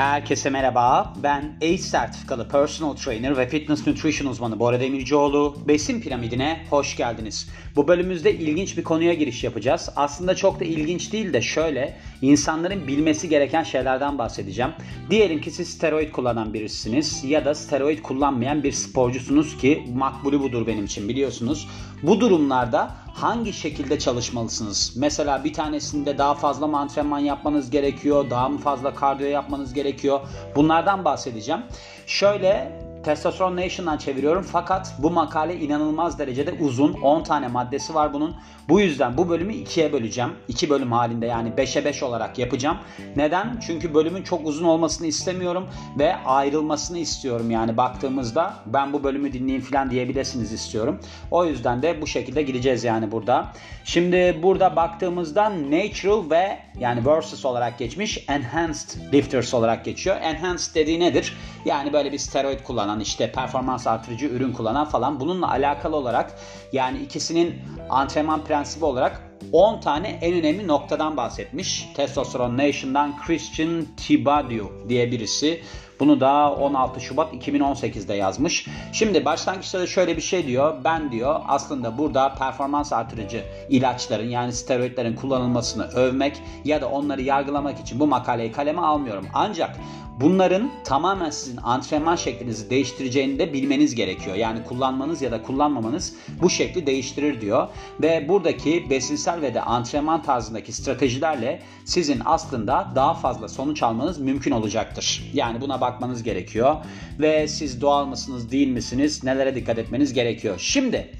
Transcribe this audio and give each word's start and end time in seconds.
Herkese 0.00 0.50
merhaba. 0.50 1.14
Ben 1.22 1.56
ACE 1.62 1.78
sertifikalı 1.78 2.48
personal 2.48 2.96
trainer 2.96 3.36
ve 3.36 3.48
fitness 3.48 3.86
nutrition 3.86 4.30
uzmanı 4.30 4.58
Bora 4.58 4.80
Demircioğlu. 4.80 5.56
Besin 5.68 6.00
piramidine 6.00 6.66
hoş 6.70 6.96
geldiniz. 6.96 7.48
Bu 7.76 7.88
bölümümüzde 7.88 8.34
ilginç 8.34 8.76
bir 8.76 8.84
konuya 8.84 9.14
giriş 9.14 9.44
yapacağız. 9.44 9.90
Aslında 9.96 10.36
çok 10.36 10.60
da 10.60 10.64
ilginç 10.64 11.12
değil 11.12 11.32
de 11.32 11.42
şöyle 11.42 11.96
insanların 12.22 12.86
bilmesi 12.86 13.28
gereken 13.28 13.62
şeylerden 13.62 14.18
bahsedeceğim. 14.18 14.70
Diyelim 15.10 15.40
ki 15.40 15.50
siz 15.50 15.68
steroid 15.68 16.12
kullanan 16.12 16.54
birisiniz 16.54 17.24
ya 17.24 17.44
da 17.44 17.54
steroid 17.54 17.98
kullanmayan 17.98 18.62
bir 18.62 18.72
sporcusunuz 18.72 19.56
ki 19.56 19.84
makbulü 19.94 20.40
budur 20.40 20.66
benim 20.66 20.84
için 20.84 21.08
biliyorsunuz. 21.08 21.68
Bu 22.02 22.20
durumlarda 22.20 22.90
hangi 23.22 23.52
şekilde 23.52 23.98
çalışmalısınız? 23.98 24.92
Mesela 24.96 25.44
bir 25.44 25.52
tanesinde 25.52 26.18
daha 26.18 26.34
fazla 26.34 26.66
mı 26.66 26.78
antrenman 26.78 27.18
yapmanız 27.18 27.70
gerekiyor? 27.70 28.30
Daha 28.30 28.48
mı 28.48 28.58
fazla 28.58 28.94
kardiyo 28.94 29.28
yapmanız 29.28 29.74
gerekiyor? 29.74 30.20
Bunlardan 30.56 31.04
bahsedeceğim. 31.04 31.62
Şöyle 32.06 32.72
Testosteron 33.04 33.56
Nation'dan 33.56 33.98
çeviriyorum 33.98 34.42
fakat 34.42 34.94
bu 34.98 35.10
makale 35.10 35.56
inanılmaz 35.60 36.18
derecede 36.18 36.52
uzun. 36.60 36.92
10 36.92 37.22
tane 37.22 37.48
maddesi 37.48 37.94
var 37.94 38.12
bunun. 38.12 38.36
Bu 38.68 38.80
yüzden 38.80 39.16
bu 39.16 39.28
bölümü 39.28 39.54
ikiye 39.54 39.92
böleceğim. 39.92 40.30
2 40.48 40.70
bölüm 40.70 40.92
halinde 40.92 41.26
yani 41.26 41.48
5'e 41.48 41.84
5 41.84 42.02
olarak 42.02 42.38
yapacağım. 42.38 42.76
Neden? 43.16 43.60
Çünkü 43.66 43.94
bölümün 43.94 44.22
çok 44.22 44.46
uzun 44.46 44.64
olmasını 44.64 45.06
istemiyorum 45.06 45.68
ve 45.98 46.16
ayrılmasını 46.16 46.98
istiyorum. 46.98 47.50
Yani 47.50 47.76
baktığımızda 47.76 48.54
ben 48.66 48.92
bu 48.92 49.04
bölümü 49.04 49.32
dinleyin 49.32 49.60
falan 49.60 49.90
diyebilirsiniz 49.90 50.52
istiyorum. 50.52 51.00
O 51.30 51.44
yüzden 51.44 51.82
de 51.82 52.02
bu 52.02 52.06
şekilde 52.06 52.42
gideceğiz 52.42 52.84
yani 52.84 53.12
burada. 53.12 53.52
Şimdi 53.84 54.38
burada 54.42 54.76
baktığımızda 54.76 55.50
natural 55.50 56.30
ve 56.30 56.58
yani 56.78 57.06
versus 57.06 57.44
olarak 57.44 57.78
geçmiş 57.78 58.24
enhanced 58.28 59.12
lifters 59.12 59.54
olarak 59.54 59.84
geçiyor. 59.84 60.16
Enhanced 60.22 60.74
dediği 60.74 61.00
nedir? 61.00 61.36
Yani 61.64 61.92
böyle 61.92 62.12
bir 62.12 62.18
steroid 62.18 62.60
kullanan 62.60 62.89
işte 62.98 63.32
performans 63.32 63.86
artırıcı 63.86 64.26
ürün 64.26 64.52
kullanan 64.52 64.84
falan 64.84 65.20
bununla 65.20 65.50
alakalı 65.50 65.96
olarak 65.96 66.34
yani 66.72 66.98
ikisinin 66.98 67.54
antrenman 67.90 68.44
prensibi 68.44 68.84
olarak 68.84 69.30
10 69.52 69.80
tane 69.80 70.08
en 70.08 70.34
önemli 70.34 70.68
noktadan 70.68 71.16
bahsetmiş. 71.16 71.88
Testosteron 71.94 72.58
Nation'dan 72.58 73.14
Christian 73.26 73.86
Tibadiu 73.96 74.70
diye 74.88 75.10
birisi. 75.10 75.62
Bunu 76.00 76.20
da 76.20 76.52
16 76.52 77.00
Şubat 77.00 77.34
2018'de 77.34 78.14
yazmış. 78.14 78.66
Şimdi 78.92 79.24
başlangıçta 79.24 79.80
da 79.80 79.86
şöyle 79.86 80.16
bir 80.16 80.22
şey 80.22 80.46
diyor. 80.46 80.74
Ben 80.84 81.12
diyor 81.12 81.40
aslında 81.48 81.98
burada 81.98 82.34
performans 82.34 82.92
artırıcı 82.92 83.44
ilaçların 83.68 84.28
yani 84.28 84.52
steroidlerin 84.52 85.16
kullanılmasını 85.16 85.84
övmek 85.84 86.42
ya 86.64 86.80
da 86.80 86.88
onları 86.88 87.22
yargılamak 87.22 87.80
için 87.80 88.00
bu 88.00 88.06
makaleyi 88.06 88.52
kaleme 88.52 88.80
almıyorum. 88.80 89.26
Ancak 89.34 89.76
Bunların 90.20 90.70
tamamen 90.84 91.30
sizin 91.30 91.56
antrenman 91.56 92.16
şeklinizi 92.16 92.70
değiştireceğini 92.70 93.38
de 93.38 93.52
bilmeniz 93.52 93.94
gerekiyor. 93.94 94.36
Yani 94.36 94.64
kullanmanız 94.64 95.22
ya 95.22 95.32
da 95.32 95.42
kullanmamanız 95.42 96.14
bu 96.42 96.50
şekli 96.50 96.86
değiştirir 96.86 97.40
diyor. 97.40 97.68
Ve 98.02 98.28
buradaki 98.28 98.90
besinsel 98.90 99.42
ve 99.42 99.54
de 99.54 99.60
antrenman 99.60 100.22
tarzındaki 100.22 100.72
stratejilerle 100.72 101.62
sizin 101.84 102.22
aslında 102.24 102.88
daha 102.94 103.14
fazla 103.14 103.48
sonuç 103.48 103.82
almanız 103.82 104.18
mümkün 104.18 104.50
olacaktır. 104.50 105.30
Yani 105.34 105.60
buna 105.60 105.80
bakmanız 105.80 106.22
gerekiyor. 106.22 106.76
Ve 107.20 107.48
siz 107.48 107.80
doğal 107.80 108.06
mısınız 108.06 108.50
değil 108.50 108.68
misiniz 108.68 109.24
nelere 109.24 109.54
dikkat 109.54 109.78
etmeniz 109.78 110.12
gerekiyor. 110.12 110.54
Şimdi 110.58 111.10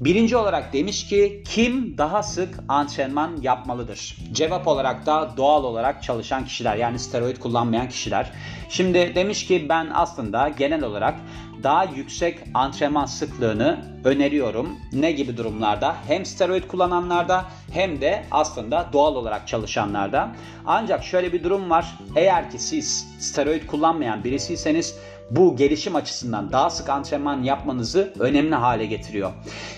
Birinci 0.00 0.36
olarak 0.36 0.72
demiş 0.72 1.06
ki 1.06 1.42
kim 1.46 1.98
daha 1.98 2.22
sık 2.22 2.54
antrenman 2.68 3.36
yapmalıdır? 3.42 4.16
Cevap 4.32 4.66
olarak 4.68 5.06
da 5.06 5.30
doğal 5.36 5.64
olarak 5.64 6.02
çalışan 6.02 6.44
kişiler 6.44 6.76
yani 6.76 6.98
steroid 6.98 7.36
kullanmayan 7.36 7.88
kişiler. 7.88 8.32
Şimdi 8.68 9.12
demiş 9.14 9.46
ki 9.46 9.66
ben 9.68 9.90
aslında 9.94 10.48
genel 10.48 10.84
olarak 10.84 11.14
daha 11.62 11.84
yüksek 11.84 12.38
antrenman 12.54 13.06
sıklığını 13.06 14.00
öneriyorum. 14.04 14.76
Ne 14.92 15.12
gibi 15.12 15.36
durumlarda? 15.36 15.96
Hem 16.06 16.26
steroid 16.26 16.64
kullananlarda 16.64 17.44
hem 17.72 18.00
de 18.00 18.24
aslında 18.30 18.88
doğal 18.92 19.14
olarak 19.14 19.48
çalışanlarda. 19.48 20.32
Ancak 20.66 21.04
şöyle 21.04 21.32
bir 21.32 21.44
durum 21.44 21.70
var. 21.70 21.98
Eğer 22.16 22.50
ki 22.50 22.58
siz 22.58 23.06
steroid 23.18 23.66
kullanmayan 23.66 24.24
birisiyseniz 24.24 24.98
bu 25.30 25.56
gelişim 25.56 25.96
açısından 25.96 26.52
daha 26.52 26.70
sık 26.70 26.88
antrenman 26.88 27.42
yapmanızı 27.42 28.12
önemli 28.18 28.54
hale 28.54 28.86
getiriyor. 28.86 29.32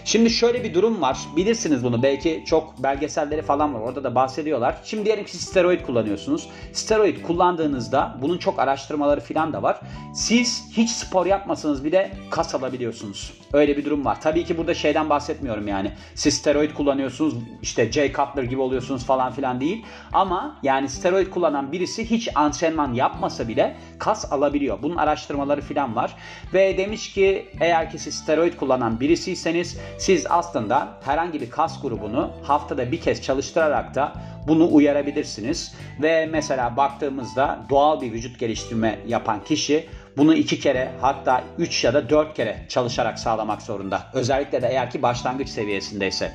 Şimdi 0.05 0.31
şöyle 0.31 0.65
bir 0.65 0.75
durum 0.75 1.01
var. 1.01 1.19
Bilirsiniz 1.37 1.85
bunu. 1.85 2.03
Belki 2.03 2.45
çok 2.47 2.83
belgeselleri 2.83 3.43
falan 3.43 3.75
var. 3.75 3.81
Orada 3.81 4.05
da 4.05 4.15
bahsediyorlar. 4.15 4.77
Şimdi 4.85 5.05
diyelim 5.05 5.25
ki 5.25 5.37
steroid 5.37 5.81
kullanıyorsunuz. 5.81 6.49
Steroid 6.73 7.23
kullandığınızda 7.23 8.17
bunun 8.23 8.39
çok 8.39 8.59
araştırmaları 8.59 9.21
falan 9.21 9.53
da 9.53 9.63
var. 9.63 9.81
Siz 10.15 10.65
hiç 10.73 10.91
spor 10.91 11.27
yapmasanız 11.27 11.85
bile 11.85 12.13
kas 12.31 12.55
alabiliyorsunuz. 12.55 13.33
Öyle 13.53 13.77
bir 13.77 13.85
durum 13.85 14.05
var. 14.05 14.21
Tabii 14.21 14.45
ki 14.45 14.59
burada 14.59 14.75
şeyden 14.75 15.11
bahsetmiyorum 15.11 15.69
yani. 15.69 15.93
Siz 16.15 16.35
steroid 16.35 16.75
kullanıyorsunuz 16.75 17.35
işte 17.63 17.93
Jay 17.93 18.13
Cutler 18.13 18.43
gibi 18.43 18.61
oluyorsunuz 18.61 19.05
falan 19.05 19.33
filan 19.33 19.61
değil. 19.61 19.85
Ama 20.13 20.59
yani 20.63 20.89
steroid 20.89 21.31
kullanan 21.31 21.73
birisi 21.73 22.11
hiç 22.11 22.29
antrenman 22.35 22.95
yapmasa 22.95 23.49
bile 23.49 23.77
kas 23.99 24.33
alabiliyor. 24.33 24.79
Bunun 24.83 24.97
araştırmaları 25.41 25.61
filan 25.61 25.97
var. 25.97 26.17
Ve 26.55 26.79
demiş 26.79 27.13
ki 27.13 27.49
eğer 27.61 27.91
ki 27.91 27.99
siz 27.99 28.15
steroid 28.15 28.55
kullanan 28.55 29.01
birisiyseniz 29.01 29.79
siz 29.99 30.27
aslında 30.29 30.89
herhangi 31.05 31.41
bir 31.41 31.51
kas 31.51 31.83
grubunu 31.83 32.31
haftada 32.43 32.93
bir 32.93 33.01
kez 33.01 33.23
çalıştırarak 33.23 33.95
da 33.95 34.13
bunu 34.47 34.69
uyarabilirsiniz. 34.73 35.75
Ve 36.03 36.27
mesela 36.27 36.77
baktığımızda 36.77 37.59
doğal 37.71 38.01
bir 38.01 38.13
vücut 38.13 38.39
geliştirme 38.39 38.99
yapan 39.07 39.45
kişi 39.45 39.87
bunu 40.17 40.35
iki 40.35 40.61
kere 40.61 40.91
hatta 41.01 41.45
üç 41.59 41.85
ya 41.85 41.95
da 41.95 42.11
dört 42.11 42.37
kere 42.37 42.67
çalışarak 42.69 43.19
sağlamak 43.19 43.63
zorunda. 43.63 44.03
Özellikle 44.15 44.63
de 44.63 44.69
eğer 44.69 44.91
ki 44.91 45.03
başlangıç 45.03 45.49
seviyesindeyse. 45.49 46.33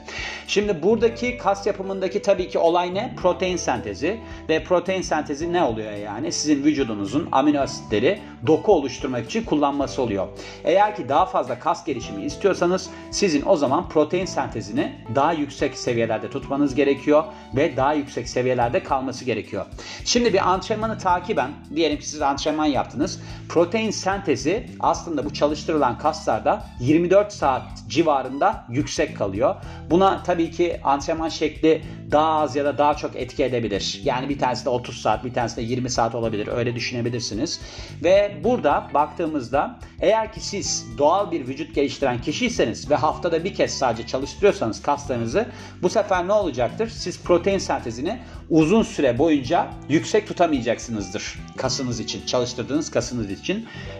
Şimdi 0.47 0.83
buradaki 0.83 1.37
kas 1.37 1.67
yapımındaki 1.67 2.21
tabii 2.21 2.49
ki 2.49 2.59
olay 2.59 2.93
ne? 2.93 3.13
Protein 3.17 3.57
sentezi. 3.57 4.19
Ve 4.49 4.63
protein 4.63 5.01
sentezi 5.01 5.53
ne 5.53 5.63
oluyor 5.63 5.91
yani? 5.91 6.31
Sizin 6.31 6.63
vücudunuzun 6.63 7.29
amino 7.31 7.59
asitleri 7.59 8.21
doku 8.47 8.73
oluşturmak 8.73 9.25
için 9.25 9.43
kullanması 9.43 10.01
oluyor. 10.01 10.27
Eğer 10.63 10.95
ki 10.95 11.09
daha 11.09 11.25
fazla 11.25 11.59
kas 11.59 11.85
gelişimi 11.85 12.25
istiyorsanız 12.25 12.89
sizin 13.11 13.43
o 13.45 13.55
zaman 13.55 13.89
protein 13.89 14.25
sentezini 14.25 14.93
daha 15.15 15.33
yüksek 15.33 15.77
seviyelerde 15.77 16.29
tutmanız 16.29 16.75
gerekiyor 16.75 17.23
ve 17.55 17.77
daha 17.77 17.93
yüksek 17.93 18.29
seviyelerde 18.29 18.83
kalması 18.83 19.25
gerekiyor. 19.25 19.65
Şimdi 20.05 20.33
bir 20.33 20.49
antrenmanı 20.49 20.97
takiben 20.97 21.51
diyelim 21.75 21.99
ki 21.99 22.09
siz 22.09 22.21
antrenman 22.21 22.65
yaptınız. 22.65 23.21
Protein 23.49 23.64
sentezi 23.91 24.65
aslında 24.79 25.25
bu 25.25 25.33
çalıştırılan 25.33 25.97
kaslarda 25.97 26.65
24 26.79 27.33
saat 27.33 27.63
civarında 27.87 28.65
yüksek 28.69 29.17
kalıyor. 29.17 29.55
Buna 29.89 30.23
tabii 30.23 30.51
ki 30.51 30.79
antrenman 30.83 31.29
şekli 31.29 31.81
daha 32.11 32.39
az 32.39 32.55
ya 32.55 32.65
da 32.65 32.77
daha 32.77 32.93
çok 32.93 33.15
etki 33.15 33.43
edebilir. 33.43 34.01
Yani 34.03 34.29
bir 34.29 34.39
tanesi 34.39 34.65
de 34.65 34.69
30 34.69 35.01
saat, 35.01 35.25
bir 35.25 35.33
tanesi 35.33 35.57
de 35.57 35.61
20 35.61 35.89
saat 35.89 36.15
olabilir. 36.15 36.47
Öyle 36.47 36.75
düşünebilirsiniz. 36.75 37.61
Ve 38.03 38.37
burada 38.43 38.89
baktığımızda 38.93 39.79
eğer 39.99 40.33
ki 40.33 40.39
siz 40.39 40.85
doğal 40.97 41.31
bir 41.31 41.47
vücut 41.47 41.75
geliştiren 41.75 42.21
kişiyseniz 42.21 42.89
ve 42.89 42.95
haftada 42.95 43.43
bir 43.43 43.53
kez 43.53 43.77
sadece 43.77 44.07
çalıştırıyorsanız 44.07 44.81
kaslarınızı 44.81 45.47
bu 45.81 45.89
sefer 45.89 46.27
ne 46.27 46.33
olacaktır? 46.33 46.89
Siz 46.89 47.23
protein 47.23 47.57
sentezini 47.57 48.19
uzun 48.49 48.83
süre 48.83 49.17
boyunca 49.17 49.67
yüksek 49.89 50.27
tutamayacaksınızdır 50.27 51.39
kasınız 51.57 51.99
için, 51.99 52.25
çalıştırdığınız 52.25 52.91
kasınız 52.91 53.31
için. 53.31 53.54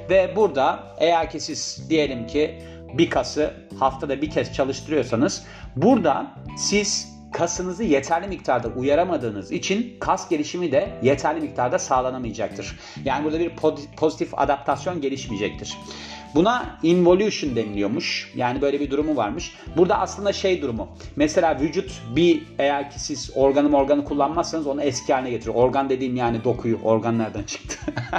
Ve 0.09 0.33
burada 0.35 0.83
eğer 0.97 1.29
ki 1.29 1.39
siz 1.39 1.89
diyelim 1.89 2.27
ki 2.27 2.59
bir 2.93 3.09
kası 3.09 3.53
haftada 3.79 4.21
bir 4.21 4.29
kez 4.29 4.53
çalıştırıyorsanız 4.53 5.45
burada 5.75 6.27
siz 6.57 7.15
kasınızı 7.33 7.83
yeterli 7.83 8.27
miktarda 8.27 8.67
uyaramadığınız 8.67 9.51
için 9.51 9.95
kas 9.99 10.29
gelişimi 10.29 10.71
de 10.71 10.89
yeterli 11.03 11.41
miktarda 11.41 11.79
sağlanamayacaktır. 11.79 12.79
Yani 13.05 13.23
burada 13.23 13.39
bir 13.39 13.51
pozitif 13.97 14.39
adaptasyon 14.39 15.01
gelişmeyecektir. 15.01 15.77
Buna 16.35 16.79
involution 16.83 17.55
deniliyormuş. 17.55 18.31
Yani 18.35 18.61
böyle 18.61 18.79
bir 18.79 18.91
durumu 18.91 19.15
varmış. 19.15 19.55
Burada 19.77 19.99
aslında 19.99 20.33
şey 20.33 20.61
durumu. 20.61 20.87
Mesela 21.15 21.59
vücut 21.59 22.01
bir 22.15 22.43
eğer 22.59 22.91
ki 22.91 22.99
siz 22.99 23.31
organı 23.35 23.77
organı 23.77 24.05
kullanmazsanız 24.05 24.67
onu 24.67 24.81
eski 24.81 25.13
haline 25.13 25.29
getiriyor. 25.29 25.55
Organ 25.55 25.89
dediğim 25.89 26.15
yani 26.15 26.43
dokuyu. 26.43 26.79
Organ 26.83 27.19
nereden 27.19 27.43
çıktı? 27.43 27.77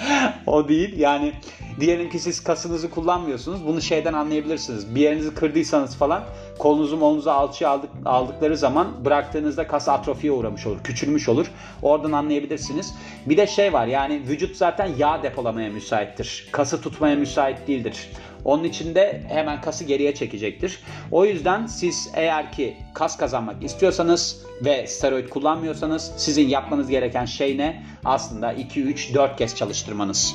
o 0.46 0.68
değil. 0.68 0.98
Yani 0.98 1.32
Diyelim 1.80 2.10
ki 2.10 2.18
siz 2.18 2.44
kasınızı 2.44 2.90
kullanmıyorsunuz. 2.90 3.66
Bunu 3.66 3.80
şeyden 3.82 4.12
anlayabilirsiniz. 4.12 4.94
Bir 4.94 5.00
yerinizi 5.00 5.34
kırdıysanız 5.34 5.96
falan 5.96 6.22
kolunuzu 6.58 6.96
molunuzu 6.96 7.30
alçıya 7.30 7.70
aldık, 7.70 7.90
aldıkları 8.04 8.56
zaman 8.56 9.04
bıraktığınızda 9.04 9.66
kas 9.66 9.88
atrofiye 9.88 10.32
uğramış 10.32 10.66
olur. 10.66 10.78
Küçülmüş 10.84 11.28
olur. 11.28 11.50
Oradan 11.82 12.12
anlayabilirsiniz. 12.12 12.94
Bir 13.26 13.36
de 13.36 13.46
şey 13.46 13.72
var 13.72 13.86
yani 13.86 14.22
vücut 14.28 14.56
zaten 14.56 14.90
yağ 14.98 15.22
depolamaya 15.22 15.70
müsaittir. 15.70 16.48
Kası 16.52 16.80
tutmaya 16.80 17.16
müsait 17.16 17.68
değildir. 17.68 18.10
Onun 18.44 18.64
için 18.64 18.94
de 18.94 19.22
hemen 19.28 19.60
kası 19.60 19.84
geriye 19.84 20.14
çekecektir. 20.14 20.80
O 21.10 21.24
yüzden 21.24 21.66
siz 21.66 22.10
eğer 22.14 22.52
ki 22.52 22.76
kas 22.94 23.16
kazanmak 23.16 23.64
istiyorsanız 23.64 24.42
ve 24.64 24.86
steroid 24.86 25.28
kullanmıyorsanız 25.28 26.12
sizin 26.16 26.48
yapmanız 26.48 26.88
gereken 26.88 27.24
şey 27.24 27.58
ne? 27.58 27.82
Aslında 28.04 28.52
2 28.52 28.82
3 28.82 29.14
4 29.14 29.36
kez 29.36 29.56
çalıştırmanız. 29.56 30.34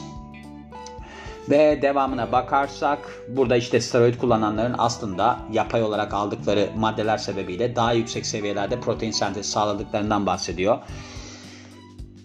Ve 1.49 1.81
devamına 1.81 2.31
bakarsak 2.31 2.99
burada 3.27 3.55
işte 3.55 3.81
steroid 3.81 4.15
kullananların 4.15 4.75
aslında 4.77 5.39
yapay 5.51 5.83
olarak 5.83 6.13
aldıkları 6.13 6.69
maddeler 6.77 7.17
sebebiyle 7.17 7.75
daha 7.75 7.93
yüksek 7.93 8.25
seviyelerde 8.25 8.79
protein 8.79 9.11
sentezi 9.11 9.49
sağladıklarından 9.49 10.25
bahsediyor. 10.25 10.77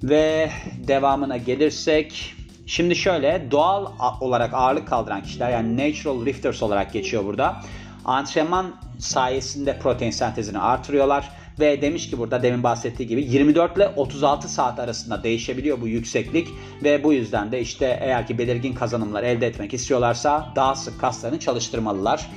Ve 0.03 0.51
devamına 0.87 1.37
gelirsek 1.37 2.35
Şimdi 2.69 2.97
şöyle 2.97 3.47
doğal 3.51 3.87
olarak 4.21 4.55
ağırlık 4.55 4.89
kaldıran 4.89 5.23
kişiler 5.23 5.51
yani 5.51 5.77
natural 5.77 6.27
lifters 6.27 6.63
olarak 6.63 6.93
geçiyor 6.93 7.25
burada. 7.25 7.61
Antrenman 8.05 8.75
sayesinde 8.99 9.79
protein 9.79 10.11
sentezini 10.11 10.59
artırıyorlar 10.59 11.31
ve 11.61 11.83
demiş 11.83 12.11
ki 12.11 12.19
burada 12.19 12.43
demin 12.43 12.63
bahsettiği 12.63 13.09
gibi 13.09 13.25
24 13.25 13.77
ile 13.77 13.89
36 13.89 14.49
saat 14.49 14.79
arasında 14.79 15.23
değişebiliyor 15.23 15.81
bu 15.81 15.89
yükseklik 15.89 16.49
ve 16.85 17.05
bu 17.05 17.13
yüzden 17.13 17.53
de 17.53 17.61
işte 17.61 17.99
eğer 18.01 18.27
ki 18.27 18.39
belirgin 18.39 18.75
kazanımlar 18.75 19.23
elde 19.23 19.47
etmek 19.47 19.75
istiyorlarsa 19.75 20.53
daha 20.57 20.75
sık 20.75 21.01
kaslarını 21.01 21.39
çalıştırmalılar. 21.39 22.31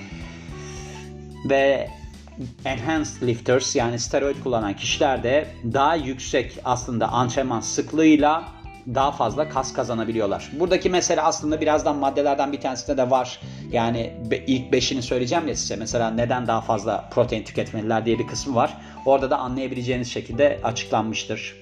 Ve 1.49 1.89
enhanced 2.65 3.21
lifters 3.21 3.75
yani 3.75 3.99
steroid 3.99 4.35
kullanan 4.43 4.75
kişiler 4.75 5.23
de 5.23 5.47
daha 5.73 5.95
yüksek 5.95 6.59
aslında 6.63 7.07
antrenman 7.07 7.59
sıklığıyla 7.59 8.60
daha 8.87 9.11
fazla 9.11 9.49
kas 9.49 9.73
kazanabiliyorlar. 9.73 10.51
Buradaki 10.59 10.89
mesele 10.89 11.21
aslında 11.21 11.61
birazdan 11.61 11.95
maddelerden 11.95 12.51
bir 12.51 12.61
tanesinde 12.61 12.97
de 12.97 13.09
var. 13.09 13.39
Yani 13.71 14.13
ilk 14.47 14.71
beşini 14.71 15.01
söyleyeceğim 15.01 15.47
ya 15.47 15.55
size. 15.55 15.75
Mesela 15.75 16.11
neden 16.11 16.47
daha 16.47 16.61
fazla 16.61 17.09
protein 17.11 17.43
tüketmeliler 17.43 18.05
diye 18.05 18.19
bir 18.19 18.27
kısmı 18.27 18.55
var. 18.55 18.77
Orada 19.05 19.29
da 19.29 19.37
anlayabileceğiniz 19.37 20.11
şekilde 20.11 20.59
açıklanmıştır. 20.63 21.55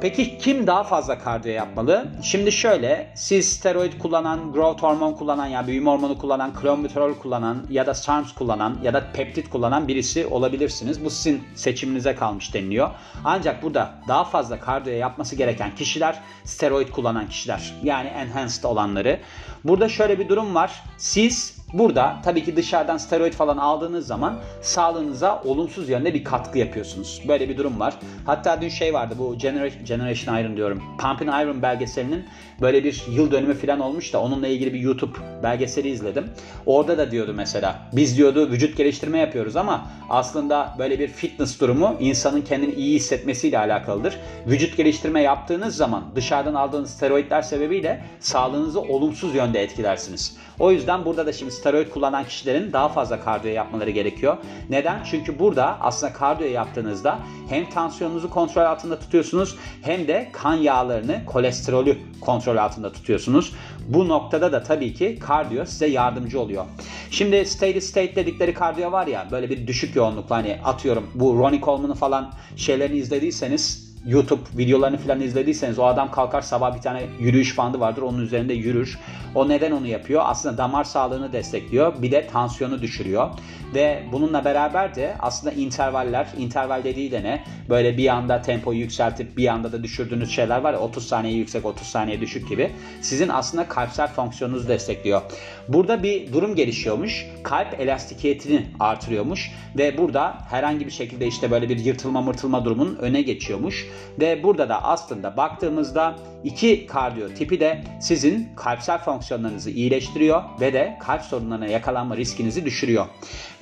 Peki 0.00 0.38
kim 0.38 0.66
daha 0.66 0.84
fazla 0.84 1.18
kardiyo 1.18 1.54
yapmalı? 1.54 2.06
Şimdi 2.22 2.52
şöyle 2.52 3.12
siz 3.14 3.52
steroid 3.52 3.92
kullanan, 3.98 4.52
growth 4.52 4.82
hormon 4.82 5.12
kullanan 5.12 5.46
ya 5.46 5.52
yani 5.52 5.66
büyüme 5.66 5.90
hormonu 5.90 6.18
kullanan, 6.18 6.54
klonbuterol 6.54 7.14
kullanan 7.14 7.66
ya 7.70 7.86
da 7.86 7.94
SARMs 7.94 8.32
kullanan 8.34 8.78
ya 8.82 8.94
da 8.94 9.12
peptit 9.12 9.50
kullanan 9.50 9.88
birisi 9.88 10.26
olabilirsiniz. 10.26 11.04
Bu 11.04 11.10
sizin 11.10 11.42
seçiminize 11.54 12.14
kalmış 12.14 12.54
deniliyor. 12.54 12.90
Ancak 13.24 13.62
burada 13.62 13.94
daha 14.08 14.24
fazla 14.24 14.60
kardiyo 14.60 14.96
yapması 14.96 15.36
gereken 15.36 15.74
kişiler 15.74 16.20
steroid 16.44 16.88
kullanan 16.88 17.28
kişiler. 17.28 17.74
Yani 17.82 18.08
enhanced 18.08 18.64
olanları. 18.64 19.20
Burada 19.64 19.88
şöyle 19.88 20.18
bir 20.18 20.28
durum 20.28 20.54
var. 20.54 20.82
Siz 20.96 21.64
Burada 21.74 22.16
tabii 22.24 22.44
ki 22.44 22.56
dışarıdan 22.56 22.96
steroid 22.96 23.32
falan 23.32 23.56
aldığınız 23.56 24.06
zaman 24.06 24.38
sağlığınıza 24.62 25.42
olumsuz 25.42 25.88
yönde 25.88 26.14
bir 26.14 26.24
katkı 26.24 26.58
yapıyorsunuz. 26.58 27.22
Böyle 27.28 27.48
bir 27.48 27.56
durum 27.56 27.80
var. 27.80 27.94
Hatta 28.26 28.62
dün 28.62 28.68
şey 28.68 28.94
vardı 28.94 29.14
bu 29.18 29.38
Generation, 29.38 30.38
Iron 30.38 30.56
diyorum. 30.56 30.82
Pumping 30.98 31.30
Iron 31.30 31.62
belgeselinin 31.62 32.24
böyle 32.60 32.84
bir 32.84 33.04
yıl 33.12 33.30
dönümü 33.30 33.54
falan 33.54 33.80
olmuş 33.80 34.12
da 34.12 34.20
onunla 34.20 34.48
ilgili 34.48 34.74
bir 34.74 34.80
YouTube 34.80 35.18
belgeseli 35.42 35.88
izledim. 35.88 36.30
Orada 36.66 36.98
da 36.98 37.10
diyordu 37.10 37.32
mesela 37.36 37.78
biz 37.92 38.16
diyordu 38.16 38.50
vücut 38.50 38.76
geliştirme 38.76 39.18
yapıyoruz 39.18 39.56
ama 39.56 39.86
aslında 40.08 40.74
böyle 40.78 40.98
bir 40.98 41.08
fitness 41.08 41.60
durumu 41.60 41.96
insanın 42.00 42.42
kendini 42.42 42.74
iyi 42.74 42.96
hissetmesiyle 42.96 43.58
alakalıdır. 43.58 44.16
Vücut 44.46 44.76
geliştirme 44.76 45.22
yaptığınız 45.22 45.76
zaman 45.76 46.04
dışarıdan 46.14 46.54
aldığınız 46.54 46.90
steroidler 46.90 47.42
sebebiyle 47.42 48.04
sağlığınızı 48.20 48.80
olumsuz 48.80 49.34
yönde 49.34 49.53
etkilersiniz. 49.58 50.36
O 50.58 50.72
yüzden 50.72 51.04
burada 51.04 51.26
da 51.26 51.32
şimdi 51.32 51.52
steroid 51.52 51.90
kullanan 51.90 52.24
kişilerin 52.24 52.72
daha 52.72 52.88
fazla 52.88 53.20
kardiyo 53.20 53.54
yapmaları 53.54 53.90
gerekiyor. 53.90 54.36
Neden? 54.70 55.02
Çünkü 55.10 55.38
burada 55.38 55.76
aslında 55.80 56.12
kardiyo 56.12 56.50
yaptığınızda 56.50 57.18
hem 57.48 57.70
tansiyonunuzu 57.70 58.30
kontrol 58.30 58.62
altında 58.62 58.98
tutuyorsunuz 58.98 59.56
hem 59.82 60.08
de 60.08 60.28
kan 60.32 60.54
yağlarını, 60.54 61.26
kolesterolü 61.26 61.98
kontrol 62.20 62.56
altında 62.56 62.92
tutuyorsunuz. 62.92 63.52
Bu 63.88 64.08
noktada 64.08 64.52
da 64.52 64.62
tabii 64.62 64.94
ki 64.94 65.18
kardiyo 65.20 65.64
size 65.64 65.86
yardımcı 65.86 66.40
oluyor. 66.40 66.64
Şimdi 67.10 67.46
steady 67.46 67.80
state 67.80 68.16
dedikleri 68.16 68.54
kardiyo 68.54 68.92
var 68.92 69.06
ya 69.06 69.26
böyle 69.30 69.50
bir 69.50 69.66
düşük 69.66 69.96
yoğunluklu 69.96 70.34
hani 70.34 70.58
atıyorum 70.64 71.10
bu 71.14 71.38
Ronnie 71.38 71.60
Coleman'ın 71.60 71.94
falan 71.94 72.32
şeylerini 72.56 72.96
izlediyseniz 72.96 73.83
YouTube 74.06 74.40
videolarını 74.58 74.98
falan 74.98 75.20
izlediyseniz 75.20 75.78
o 75.78 75.84
adam 75.84 76.10
kalkar 76.10 76.42
sabah 76.42 76.76
bir 76.76 76.80
tane 76.80 77.02
yürüyüş 77.20 77.58
bandı 77.58 77.80
vardır 77.80 78.02
onun 78.02 78.18
üzerinde 78.18 78.54
yürür. 78.54 78.98
O 79.34 79.48
neden 79.48 79.70
onu 79.70 79.86
yapıyor? 79.86 80.22
Aslında 80.24 80.58
damar 80.58 80.84
sağlığını 80.84 81.32
destekliyor. 81.32 82.02
Bir 82.02 82.12
de 82.12 82.26
tansiyonu 82.26 82.82
düşürüyor. 82.82 83.30
Ve 83.74 84.02
bununla 84.12 84.44
beraber 84.44 84.94
de 84.94 85.14
aslında 85.20 85.54
intervaller, 85.54 86.26
interval 86.38 86.84
dediği 86.84 87.10
de 87.10 87.22
ne? 87.22 87.44
Böyle 87.68 87.96
bir 87.96 88.08
anda 88.08 88.42
tempoyu 88.42 88.78
yükseltip 88.78 89.36
bir 89.36 89.48
anda 89.48 89.72
da 89.72 89.82
düşürdüğünüz 89.82 90.30
şeyler 90.30 90.60
var 90.60 90.72
ya 90.72 90.80
30 90.80 91.08
saniye 91.08 91.34
yüksek 91.34 91.66
30 91.66 91.86
saniye 91.86 92.20
düşük 92.20 92.48
gibi. 92.48 92.70
Sizin 93.00 93.28
aslında 93.28 93.68
kalpsel 93.68 94.08
fonksiyonunuzu 94.08 94.68
destekliyor. 94.68 95.22
Burada 95.68 96.02
bir 96.02 96.32
durum 96.32 96.54
gelişiyormuş. 96.54 97.26
Kalp 97.42 97.80
elastikiyetini 97.80 98.66
artırıyormuş 98.80 99.50
ve 99.78 99.98
burada 99.98 100.38
herhangi 100.50 100.86
bir 100.86 100.90
şekilde 100.90 101.26
işte 101.26 101.50
böyle 101.50 101.68
bir 101.68 101.78
yırtılma 101.78 102.22
mırtılma 102.22 102.64
durumunun 102.64 102.96
öne 102.96 103.22
geçiyormuş. 103.22 103.86
Ve 104.20 104.42
burada 104.42 104.68
da 104.68 104.84
aslında 104.84 105.36
baktığımızda 105.36 106.14
iki 106.44 106.86
kardiyo 106.86 107.28
tipi 107.28 107.60
de 107.60 107.84
sizin 108.00 108.48
kalpsel 108.56 108.98
fonksiyonlarınızı 108.98 109.70
iyileştiriyor 109.70 110.42
ve 110.60 110.72
de 110.72 110.98
kalp 111.00 111.22
sorunlarına 111.22 111.66
yakalanma 111.66 112.16
riskinizi 112.16 112.64
düşürüyor. 112.64 113.06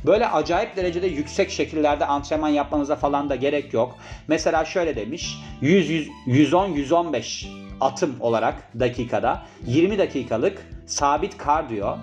Böyle 0.07 0.29
acayip 0.29 0.77
derecede 0.77 1.07
yüksek 1.07 1.51
şekillerde 1.51 2.07
antrenman 2.07 2.49
yapmanıza 2.49 2.97
falan 2.97 3.31
da 3.31 3.37
gerek 3.37 3.75
yok. 3.75 3.97
Mesela 4.29 4.65
şöyle 4.65 4.97
demiş 4.97 5.39
100, 5.61 5.91
100 5.91 6.09
110 6.27 6.69
115 6.69 7.49
atım 7.81 8.17
olarak 8.21 8.81
dakikada 8.81 9.43
20 9.67 9.99
dakikalık 9.99 10.67
sabit 10.87 11.37
kardiyo 11.37 11.97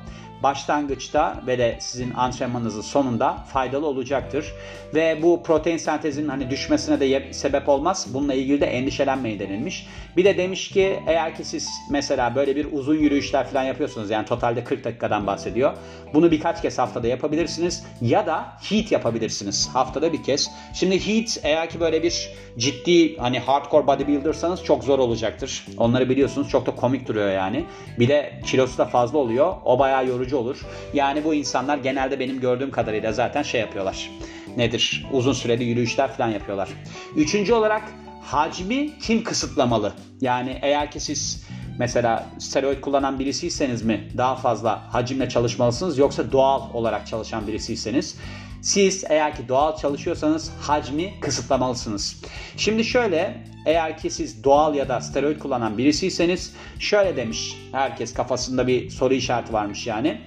başlangıçta 0.44 1.42
ve 1.48 1.58
de 1.58 1.78
sizin 1.80 2.14
antrenmanınızın 2.14 2.82
sonunda 2.82 3.34
faydalı 3.34 3.88
olacaktır. 3.88 4.54
Ve 4.94 5.20
bu 5.22 5.44
protein 5.44 5.78
sentezinin 5.78 6.30
hani 6.30 6.50
düşmesine 6.50 7.00
de 7.00 7.34
sebep 7.34 7.70
olmaz. 7.70 8.08
Bununla 8.14 8.34
ilgili 8.34 8.62
de 8.62 8.66
endişelenmeyin 8.66 9.40
denilmiş. 9.40 9.88
Bir 10.18 10.26
de 10.26 10.38
demiş 10.38 10.70
ki 10.70 11.00
eğer 11.08 11.36
ki 11.36 11.44
siz 11.44 11.70
mesela 11.92 12.36
böyle 12.36 12.56
bir 12.56 12.68
uzun 12.72 12.96
yürüyüşler 12.96 13.48
falan 13.48 13.64
yapıyorsunuz 13.64 14.10
yani 14.10 14.26
totalde 14.26 14.64
40 14.64 14.84
dakikadan 14.84 15.28
bahsediyor. 15.28 15.74
Bunu 16.14 16.32
birkaç 16.32 16.62
kez 16.62 16.80
haftada 16.80 17.08
yapabilirsiniz 17.08 17.84
ya 18.02 18.26
da 18.26 18.46
heat 18.70 18.92
yapabilirsiniz 18.92 19.70
haftada 19.74 20.14
bir 20.14 20.24
kez. 20.24 20.52
Şimdi 20.74 21.08
heat 21.08 21.40
eğer 21.44 21.70
ki 21.70 21.80
böyle 21.80 22.04
bir 22.04 22.30
ciddi 22.58 23.18
hani 23.18 23.40
hardcore 23.40 23.88
bodybuildersanız 23.88 24.64
çok 24.64 24.84
zor 24.84 25.00
olacaktır. 25.00 25.66
Onları 25.78 26.10
biliyorsunuz 26.10 26.50
çok 26.50 26.66
da 26.66 26.76
komik 26.76 27.08
duruyor 27.08 27.32
yani. 27.32 27.66
Bir 28.00 28.08
de 28.08 28.42
kilosu 28.46 28.78
da 28.78 28.86
fazla 28.86 29.18
oluyor. 29.18 29.54
O 29.66 29.80
bayağı 29.80 30.08
yorucu 30.08 30.29
olur. 30.36 30.58
Yani 30.94 31.24
bu 31.24 31.34
insanlar 31.34 31.78
genelde 31.78 32.20
benim 32.20 32.40
gördüğüm 32.40 32.72
kadarıyla 32.72 33.12
zaten 33.12 33.44
şey 33.44 33.62
yapıyorlar. 33.62 34.10
Nedir? 34.58 35.06
Uzun 35.12 35.34
süreli 35.34 35.64
yürüyüşler 35.64 36.12
falan 36.14 36.30
yapıyorlar. 36.30 36.70
Üçüncü 37.16 37.54
olarak 37.54 37.84
hacmi 38.22 39.00
kim 39.00 39.24
kısıtlamalı? 39.24 39.94
Yani 40.22 40.60
eğer 40.62 40.92
ki 40.92 41.00
siz 41.00 41.44
mesela 41.80 42.26
steroid 42.40 42.82
kullanan 42.82 43.20
birisiyseniz 43.20 43.82
mi 43.82 44.10
daha 44.18 44.36
fazla 44.36 44.94
hacimle 44.94 45.30
çalışmalısınız 45.30 45.98
yoksa 45.98 46.32
doğal 46.32 46.74
olarak 46.74 47.08
çalışan 47.08 47.48
birisiyseniz 47.48 48.18
siz 48.62 49.04
eğer 49.10 49.36
ki 49.36 49.48
doğal 49.48 49.78
çalışıyorsanız 49.78 50.52
hacmi 50.62 51.20
kısıtlamalısınız. 51.20 52.22
Şimdi 52.58 52.84
şöyle 52.84 53.44
eğer 53.66 53.98
ki 53.98 54.10
siz 54.10 54.44
doğal 54.44 54.76
ya 54.76 54.90
da 54.90 55.02
steroid 55.02 55.40
kullanan 55.40 55.78
birisiyseniz 55.78 56.54
şöyle 56.80 57.18
demiş 57.18 57.58
herkes 57.72 58.14
kafasında 58.14 58.68
bir 58.68 58.90
soru 58.90 59.14
işareti 59.14 59.54
varmış 59.54 59.88
yani. 59.88 60.22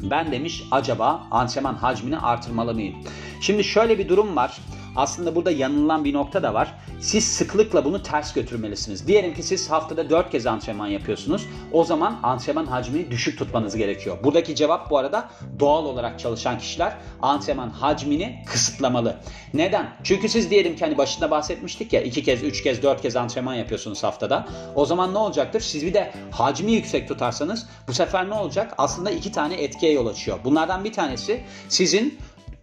Ben 0.00 0.32
demiş 0.32 0.62
acaba 0.70 1.26
antrenman 1.30 1.74
hacmini 1.74 2.18
artırmalı 2.18 2.74
mıyım? 2.74 2.94
Şimdi 3.40 3.64
şöyle 3.64 3.98
bir 3.98 4.08
durum 4.08 4.36
var. 4.36 4.58
Aslında 4.96 5.34
burada 5.34 5.50
yanılan 5.50 6.04
bir 6.04 6.14
nokta 6.14 6.42
da 6.42 6.54
var. 6.54 6.74
Siz 7.00 7.24
sıklıkla 7.24 7.84
bunu 7.84 8.02
ters 8.02 8.32
götürmelisiniz. 8.32 9.06
Diyelim 9.06 9.34
ki 9.34 9.42
siz 9.42 9.70
haftada 9.70 10.10
4 10.10 10.30
kez 10.30 10.46
antrenman 10.46 10.86
yapıyorsunuz. 10.86 11.46
O 11.72 11.84
zaman 11.84 12.20
antrenman 12.22 12.66
hacmini 12.66 13.10
düşük 13.10 13.38
tutmanız 13.38 13.76
gerekiyor. 13.76 14.18
Buradaki 14.24 14.54
cevap 14.54 14.90
bu 14.90 14.98
arada 14.98 15.28
doğal 15.60 15.84
olarak 15.84 16.18
çalışan 16.18 16.58
kişiler 16.58 16.96
antrenman 17.22 17.70
hacmini 17.70 18.44
kısıtlamalı. 18.46 19.16
Neden? 19.54 19.96
Çünkü 20.04 20.28
siz 20.28 20.50
diyelim 20.50 20.76
ki 20.76 20.84
hani 20.84 20.98
başında 20.98 21.30
bahsetmiştik 21.30 21.92
ya 21.92 22.02
2 22.02 22.24
kez, 22.24 22.42
3 22.42 22.62
kez, 22.62 22.82
4 22.82 23.02
kez 23.02 23.16
antrenman 23.16 23.54
yapıyorsunuz 23.54 24.02
haftada. 24.02 24.48
O 24.74 24.86
zaman 24.86 25.14
ne 25.14 25.18
olacaktır? 25.18 25.60
Siz 25.60 25.86
bir 25.86 25.94
de 25.94 26.12
hacmi 26.30 26.72
yüksek 26.72 27.08
tutarsanız 27.08 27.66
bu 27.88 27.92
sefer 27.92 28.28
ne 28.28 28.34
olacak? 28.34 28.74
Aslında 28.78 29.10
iki 29.10 29.32
tane 29.32 29.54
etkiye 29.54 29.92
yol 29.92 30.06
açıyor. 30.06 30.38
Bunlardan 30.44 30.84
bir 30.84 30.92
tanesi 30.92 31.40
sizin 31.68 32.18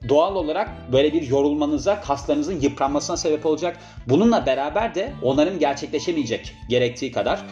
doğal 0.10 0.36
olarak 0.36 0.70
böyle 0.92 1.14
bir 1.14 1.22
yorulmanıza, 1.22 2.02
kaslarınızın 2.02 2.62
yıpranmasına 2.62 3.18
sebep 3.18 3.46
olacak. 3.46 3.78
Bununla 4.08 4.46
beraber 4.46 4.96
de 4.96 5.14
onarım 5.24 5.60
gerçekleşemeyecek 5.60 6.56
gerektiği 6.70 7.12
kadar. 7.12 7.46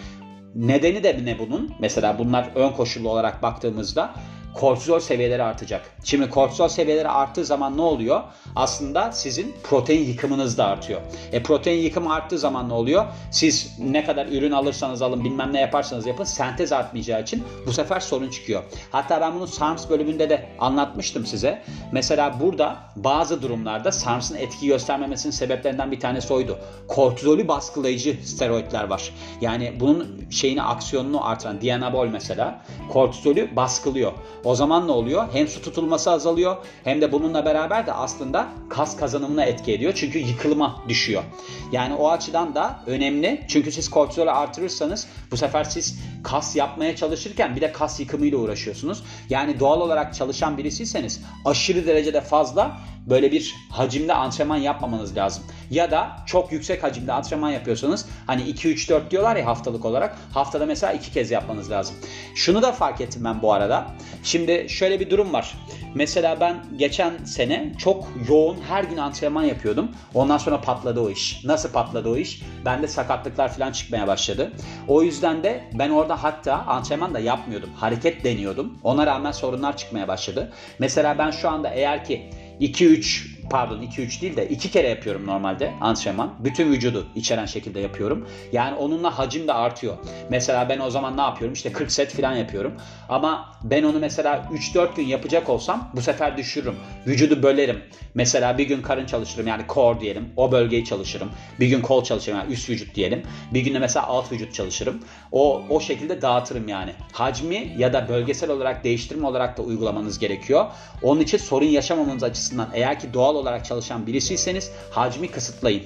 Nedeni 0.55 1.03
de 1.03 1.25
ne 1.25 1.39
bunun? 1.39 1.71
Mesela 1.79 2.19
bunlar 2.19 2.49
ön 2.55 2.71
koşullu 2.71 3.09
olarak 3.09 3.41
baktığımızda 3.43 4.13
kortizol 4.59 4.99
seviyeleri 4.99 5.43
artacak. 5.43 5.81
Şimdi 6.03 6.29
kortizol 6.29 6.67
seviyeleri 6.67 7.07
arttığı 7.07 7.45
zaman 7.45 7.77
ne 7.77 7.81
oluyor? 7.81 8.21
Aslında 8.55 9.11
sizin 9.11 9.55
protein 9.63 10.07
yıkımınız 10.07 10.57
da 10.57 10.65
artıyor. 10.65 11.01
E 11.31 11.43
protein 11.43 11.83
yıkımı 11.83 12.13
arttığı 12.13 12.39
zaman 12.39 12.69
ne 12.69 12.73
oluyor? 12.73 13.05
Siz 13.31 13.79
ne 13.79 14.05
kadar 14.05 14.25
ürün 14.25 14.51
alırsanız 14.51 15.01
alın 15.01 15.23
bilmem 15.23 15.53
ne 15.53 15.59
yaparsanız 15.59 16.05
yapın 16.05 16.23
sentez 16.23 16.71
artmayacağı 16.71 17.21
için 17.21 17.43
bu 17.65 17.73
sefer 17.73 17.99
sorun 17.99 18.29
çıkıyor. 18.29 18.63
Hatta 18.91 19.21
ben 19.21 19.35
bunu 19.35 19.47
SARMS 19.47 19.89
bölümünde 19.89 20.29
de 20.29 20.49
anlatmıştım 20.59 21.25
size. 21.25 21.63
Mesela 21.91 22.39
burada 22.39 22.75
bazı 22.95 23.41
durumlarda 23.41 23.91
SARMS'ın 23.91 24.35
etki 24.35 24.67
göstermemesinin 24.67 25.31
sebeplerinden 25.31 25.91
bir 25.91 25.99
tanesi 25.99 26.33
oydu. 26.33 26.59
Kortizolü 26.87 27.47
baskılayıcı 27.47 28.17
steroidler 28.23 28.83
var. 28.83 29.13
Yani 29.41 29.73
bunun 29.79 30.29
şeyini 30.29 30.63
aksiyonunu 30.63 31.25
artıran 31.25 31.61
Dianabol 31.61 32.07
mesela 32.07 32.61
kortizolü 32.89 33.55
baskılıyor. 33.55 34.11
O 34.47 34.55
zaman 34.55 34.87
ne 34.87 34.91
oluyor? 34.91 35.27
Hem 35.33 35.47
su 35.47 35.61
tutulması 35.61 36.11
azalıyor 36.11 36.57
hem 36.83 37.01
de 37.01 37.11
bununla 37.11 37.45
beraber 37.45 37.87
de 37.87 37.93
aslında 37.93 38.47
kas 38.69 38.97
kazanımına 38.97 39.43
etki 39.43 39.73
ediyor. 39.73 39.93
Çünkü 39.95 40.19
yıkılıma 40.19 40.83
düşüyor. 40.89 41.23
Yani 41.71 41.95
o 41.95 42.09
açıdan 42.09 42.55
da 42.55 42.79
önemli. 42.85 43.45
Çünkü 43.47 43.71
siz 43.71 43.89
kortizolü 43.89 44.31
artırırsanız 44.31 45.07
bu 45.31 45.37
sefer 45.37 45.63
siz 45.63 45.99
kas 46.23 46.55
yapmaya 46.55 46.95
çalışırken 46.95 47.55
bir 47.55 47.61
de 47.61 47.71
kas 47.71 47.99
yıkımıyla 47.99 48.37
uğraşıyorsunuz. 48.37 49.03
Yani 49.29 49.59
doğal 49.59 49.81
olarak 49.81 50.13
çalışan 50.13 50.57
birisiyseniz 50.57 51.21
aşırı 51.45 51.87
derecede 51.87 52.21
fazla 52.21 52.77
böyle 53.09 53.31
bir 53.31 53.55
hacimde 53.71 54.13
antrenman 54.13 54.57
yapmamanız 54.57 55.17
lazım. 55.17 55.43
Ya 55.71 55.91
da 55.91 56.15
çok 56.25 56.51
yüksek 56.51 56.83
hacimde 56.83 57.13
antrenman 57.13 57.49
yapıyorsanız 57.49 58.05
hani 58.27 58.41
2-3-4 58.41 59.11
diyorlar 59.11 59.35
ya 59.35 59.45
haftalık 59.45 59.85
olarak 59.85 60.17
haftada 60.33 60.65
mesela 60.65 60.93
2 60.93 61.11
kez 61.11 61.31
yapmanız 61.31 61.71
lazım. 61.71 61.95
Şunu 62.35 62.61
da 62.61 62.71
fark 62.71 63.01
ettim 63.01 63.21
ben 63.25 63.41
bu 63.41 63.53
arada. 63.53 63.87
Şimdi 64.23 64.65
şöyle 64.69 64.99
bir 64.99 65.09
durum 65.09 65.33
var. 65.33 65.57
Mesela 65.95 66.39
ben 66.39 66.65
geçen 66.77 67.17
sene 67.23 67.73
çok 67.77 68.07
yoğun 68.29 68.57
her 68.67 68.83
gün 68.83 68.97
antrenman 68.97 69.43
yapıyordum. 69.43 69.91
Ondan 70.13 70.37
sonra 70.37 70.61
patladı 70.61 70.99
o 70.99 71.09
iş. 71.09 71.45
Nasıl 71.45 71.71
patladı 71.71 72.09
o 72.09 72.17
iş? 72.17 72.41
Bende 72.65 72.87
sakatlıklar 72.87 73.53
falan 73.53 73.71
çıkmaya 73.71 74.07
başladı. 74.07 74.51
O 74.87 75.03
yüzden 75.03 75.43
de 75.43 75.63
ben 75.73 75.89
orada 75.89 76.23
hatta 76.23 76.53
antrenman 76.53 77.13
da 77.13 77.19
yapmıyordum. 77.19 77.69
Hareket 77.75 78.23
deniyordum. 78.23 78.79
Ona 78.83 79.05
rağmen 79.05 79.31
sorunlar 79.31 79.77
çıkmaya 79.77 80.07
başladı. 80.07 80.53
Mesela 80.79 81.17
ben 81.17 81.31
şu 81.31 81.49
anda 81.49 81.69
eğer 81.69 82.05
ki 82.05 82.29
2-3 82.59 83.36
pardon 83.49 83.81
2-3 83.81 84.21
değil 84.21 84.35
de 84.35 84.49
2 84.49 84.71
kere 84.71 84.89
yapıyorum 84.89 85.27
normalde 85.27 85.73
antrenman. 85.81 86.33
Bütün 86.39 86.71
vücudu 86.71 87.07
içeren 87.15 87.45
şekilde 87.45 87.79
yapıyorum. 87.79 88.27
Yani 88.51 88.75
onunla 88.75 89.19
hacim 89.19 89.47
de 89.47 89.53
artıyor. 89.53 89.97
Mesela 90.29 90.69
ben 90.69 90.79
o 90.79 90.89
zaman 90.89 91.17
ne 91.17 91.21
yapıyorum? 91.21 91.53
İşte 91.53 91.71
40 91.71 91.91
set 91.91 92.11
falan 92.11 92.33
yapıyorum. 92.33 92.73
Ama 93.09 93.55
ben 93.63 93.83
onu 93.83 93.99
mesela 93.99 94.49
3-4 94.53 94.95
gün 94.95 95.05
yapacak 95.05 95.49
olsam 95.49 95.89
bu 95.95 96.01
sefer 96.01 96.37
düşürürüm. 96.37 96.75
Vücudu 97.07 97.43
bölerim. 97.43 97.83
Mesela 98.13 98.57
bir 98.57 98.67
gün 98.67 98.81
karın 98.81 99.05
çalışırım 99.05 99.47
yani 99.47 99.63
core 99.73 99.99
diyelim. 99.99 100.29
O 100.35 100.51
bölgeyi 100.51 100.85
çalışırım. 100.85 101.29
Bir 101.59 101.67
gün 101.67 101.81
kol 101.81 102.03
çalışırım 102.03 102.37
yani 102.37 102.53
üst 102.53 102.69
vücut 102.69 102.95
diyelim. 102.95 103.23
Bir 103.53 103.61
gün 103.61 103.73
de 103.73 103.79
mesela 103.79 104.07
alt 104.07 104.31
vücut 104.31 104.53
çalışırım. 104.53 104.99
O 105.31 105.61
o 105.69 105.79
şekilde 105.79 106.21
dağıtırım 106.21 106.67
yani. 106.67 106.91
Hacmi 107.11 107.73
ya 107.77 107.93
da 107.93 108.09
bölgesel 108.09 108.49
olarak 108.49 108.83
değiştirme 108.83 109.27
olarak 109.27 109.57
da 109.57 109.61
uygulamanız 109.61 110.19
gerekiyor. 110.19 110.65
Onun 111.01 111.21
için 111.21 111.37
sorun 111.37 111.65
yaşamamanız 111.65 112.23
açısından 112.23 112.69
eğer 112.73 112.99
ki 112.99 113.13
doğal 113.13 113.35
olarak 113.37 113.65
çalışan 113.65 114.07
birisiyseniz 114.07 114.71
hacmi 114.91 115.31
kısıtlayın. 115.31 115.83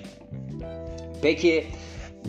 Peki 1.21 1.67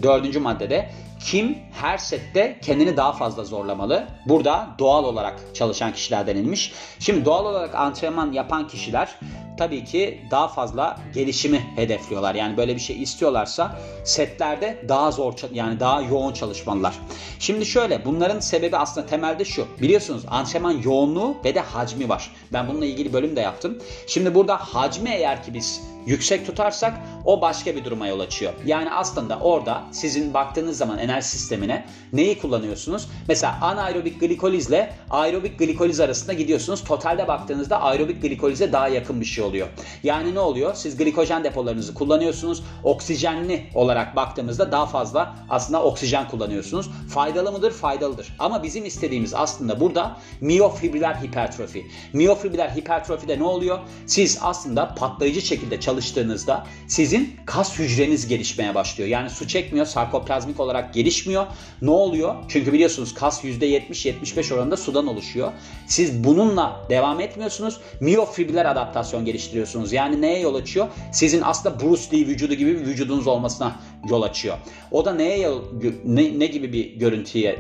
dördüncü 0.02 0.41
maddede 0.41 0.91
kim 1.25 1.59
her 1.81 1.99
sette 1.99 2.59
kendini 2.62 2.97
daha 2.97 3.12
fazla 3.12 3.45
zorlamalı? 3.45 4.07
Burada 4.26 4.69
doğal 4.79 5.05
olarak 5.05 5.41
çalışan 5.55 5.93
kişiler 5.93 6.26
denilmiş. 6.26 6.73
Şimdi 6.99 7.25
doğal 7.25 7.47
olarak 7.47 7.75
antrenman 7.75 8.33
yapan 8.33 8.69
kişiler 8.69 9.19
tabii 9.59 9.85
ki 9.85 10.21
daha 10.31 10.49
fazla 10.49 11.00
gelişimi 11.14 11.59
hedefliyorlar. 11.76 12.35
Yani 12.35 12.57
böyle 12.57 12.75
bir 12.75 12.81
şey 12.81 13.02
istiyorlarsa 13.02 13.79
setlerde 14.05 14.85
daha 14.88 15.11
zor 15.11 15.35
yani 15.52 15.81
daha 15.81 16.02
yoğun 16.02 16.33
çalışmalılar. 16.33 16.95
Şimdi 17.38 17.67
şöyle 17.67 18.05
bunların 18.05 18.41
sebebi 18.41 18.76
aslında 18.76 19.07
temelde 19.07 19.45
şu. 19.45 19.67
Biliyorsunuz 19.81 20.23
antrenman 20.29 20.83
yoğunluğu 20.85 21.37
ve 21.45 21.55
de 21.55 21.61
hacmi 21.61 22.09
var. 22.09 22.31
Ben 22.52 22.69
bununla 22.69 22.87
ilgili 22.87 23.12
bölüm 23.12 23.37
de 23.37 23.41
yaptım. 23.41 23.79
Şimdi 24.07 24.35
burada 24.35 24.57
hacmi 24.57 25.11
eğer 25.11 25.45
ki 25.45 25.55
biz 25.55 25.81
yüksek 26.07 26.47
tutarsak 26.47 26.95
o 27.25 27.41
başka 27.41 27.76
bir 27.76 27.85
duruma 27.85 28.07
yol 28.07 28.21
açıyor. 28.21 28.52
Yani 28.67 28.91
aslında 28.91 29.38
orada 29.38 29.83
sizin 29.93 30.35
baktığınız 30.35 30.79
zaman 30.79 30.99
enerji 31.12 31.28
sistemine 31.28 31.85
neyi 32.12 32.38
kullanıyorsunuz? 32.38 33.09
Mesela 33.28 33.59
anaerobik 33.61 34.21
glikolizle 34.21 34.92
aerobik 35.11 35.59
glikoliz 35.59 36.00
arasında 36.00 36.33
gidiyorsunuz. 36.33 36.85
Totalde 36.85 37.28
baktığınızda 37.28 37.81
aerobik 37.81 38.23
glikolize 38.23 38.73
daha 38.73 38.88
yakın 38.88 39.21
bir 39.21 39.26
şey 39.26 39.45
oluyor. 39.45 39.69
Yani 40.02 40.35
ne 40.35 40.40
oluyor? 40.40 40.75
Siz 40.75 40.97
glikojen 40.97 41.45
depolarınızı 41.45 41.95
kullanıyorsunuz. 41.95 42.62
Oksijenli 42.85 43.66
olarak 43.75 44.16
baktığımızda 44.16 44.73
daha 44.73 44.87
fazla 44.87 45.37
aslında 45.50 45.83
oksijen 45.83 46.28
kullanıyorsunuz. 46.28 46.90
Faydalı 47.09 47.52
mıdır? 47.52 47.73
Faydalıdır. 47.73 48.37
Ama 48.38 48.62
bizim 48.62 48.85
istediğimiz 48.85 49.35
aslında 49.35 49.81
burada 49.81 50.16
miyofibriller 50.40 51.14
hipertrofi. 51.14 51.87
Miyofibriller 52.12 52.71
hipertrofide 52.71 53.38
ne 53.38 53.45
oluyor? 53.45 53.78
Siz 54.07 54.38
aslında 54.42 54.95
patlayıcı 54.95 55.40
şekilde 55.40 55.81
çalıştığınızda 55.81 56.66
sizin 56.88 57.37
kas 57.47 57.78
hücreniz 57.78 58.28
gelişmeye 58.28 58.75
başlıyor. 58.75 59.09
Yani 59.09 59.31
su 59.31 59.49
çekmiyor, 59.49 59.87
sarkoplazmik 59.87 60.61
olarak 60.61 60.95
gelişmiyor. 61.02 61.47
Ne 61.82 61.90
oluyor? 61.90 62.35
Çünkü 62.49 62.73
biliyorsunuz 62.73 63.14
kas 63.14 63.44
%70-75 63.44 64.54
oranında 64.54 64.76
sudan 64.76 65.06
oluşuyor. 65.06 65.52
Siz 65.87 66.25
bununla 66.25 66.87
devam 66.90 67.21
etmiyorsunuz. 67.21 67.80
Miyofibriller 68.00 68.66
adaptasyon 68.66 69.25
geliştiriyorsunuz. 69.25 69.92
Yani 69.92 70.21
neye 70.21 70.40
yol 70.40 70.54
açıyor? 70.54 70.88
Sizin 71.12 71.42
aslında 71.44 71.80
Bruce 71.80 72.02
Lee 72.12 72.26
vücudu 72.26 72.54
gibi 72.54 72.80
bir 72.80 72.87
vücudunuz 72.87 73.26
olmasına 73.26 73.80
yol 74.09 74.23
açıyor. 74.23 74.56
O 74.90 75.04
da 75.04 75.14
neye 75.14 75.38
yol, 75.40 75.62
ne, 76.04 76.38
ne 76.38 76.47
gibi 76.47 76.73
bir 76.73 76.94
görüntüye 76.94 77.59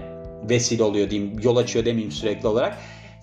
vesile 0.50 0.82
oluyor 0.82 1.10
diyeyim, 1.10 1.40
yol 1.42 1.56
açıyor 1.56 1.84
demeyeyim 1.84 2.12
sürekli 2.12 2.48
olarak 2.48 2.78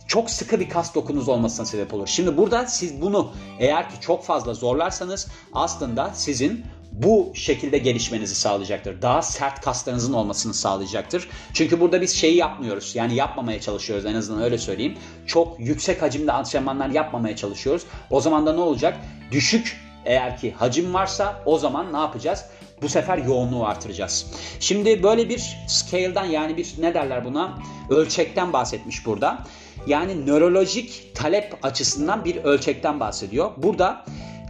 çok 0.07 0.29
sıkı 0.29 0.59
bir 0.59 0.69
kas 0.69 0.95
dokunuz 0.95 1.29
olmasına 1.29 1.65
sebep 1.65 1.93
olur. 1.93 2.07
Şimdi 2.07 2.37
burada 2.37 2.65
siz 2.65 3.01
bunu 3.01 3.31
eğer 3.59 3.89
ki 3.89 3.95
çok 4.01 4.23
fazla 4.23 4.53
zorlarsanız 4.53 5.27
aslında 5.53 6.11
sizin 6.13 6.65
bu 7.03 7.31
şekilde 7.35 7.77
gelişmenizi 7.77 8.35
sağlayacaktır. 8.35 9.01
Daha 9.01 9.21
sert 9.21 9.61
kaslarınızın 9.61 10.13
olmasını 10.13 10.53
sağlayacaktır. 10.53 11.29
Çünkü 11.53 11.79
burada 11.79 12.01
biz 12.01 12.15
şeyi 12.15 12.35
yapmıyoruz. 12.35 12.95
Yani 12.95 13.15
yapmamaya 13.15 13.61
çalışıyoruz 13.61 14.05
en 14.05 14.15
azından 14.15 14.43
öyle 14.43 14.57
söyleyeyim. 14.57 14.97
Çok 15.25 15.59
yüksek 15.59 16.01
hacimde 16.01 16.31
antrenmanlar 16.31 16.89
yapmamaya 16.89 17.35
çalışıyoruz. 17.35 17.83
O 18.09 18.21
zaman 18.21 18.45
da 18.45 18.53
ne 18.53 18.61
olacak? 18.61 18.97
Düşük 19.31 19.77
eğer 20.05 20.37
ki 20.37 20.51
hacim 20.51 20.93
varsa 20.93 21.43
o 21.45 21.57
zaman 21.57 21.93
ne 21.93 21.97
yapacağız? 21.97 22.45
Bu 22.81 22.89
sefer 22.89 23.17
yoğunluğu 23.17 23.65
artıracağız. 23.65 24.31
Şimdi 24.59 25.03
böyle 25.03 25.29
bir 25.29 25.57
scale'dan 25.67 26.25
yani 26.25 26.57
bir 26.57 26.73
ne 26.79 26.93
derler 26.93 27.25
buna? 27.25 27.59
Ölçekten 27.89 28.53
bahsetmiş 28.53 29.05
burada. 29.05 29.43
Yani 29.87 30.25
nörolojik 30.25 31.15
talep 31.15 31.57
açısından 31.63 32.25
bir 32.25 32.35
ölçekten 32.35 32.99
bahsediyor. 32.99 33.51
Burada 33.57 34.05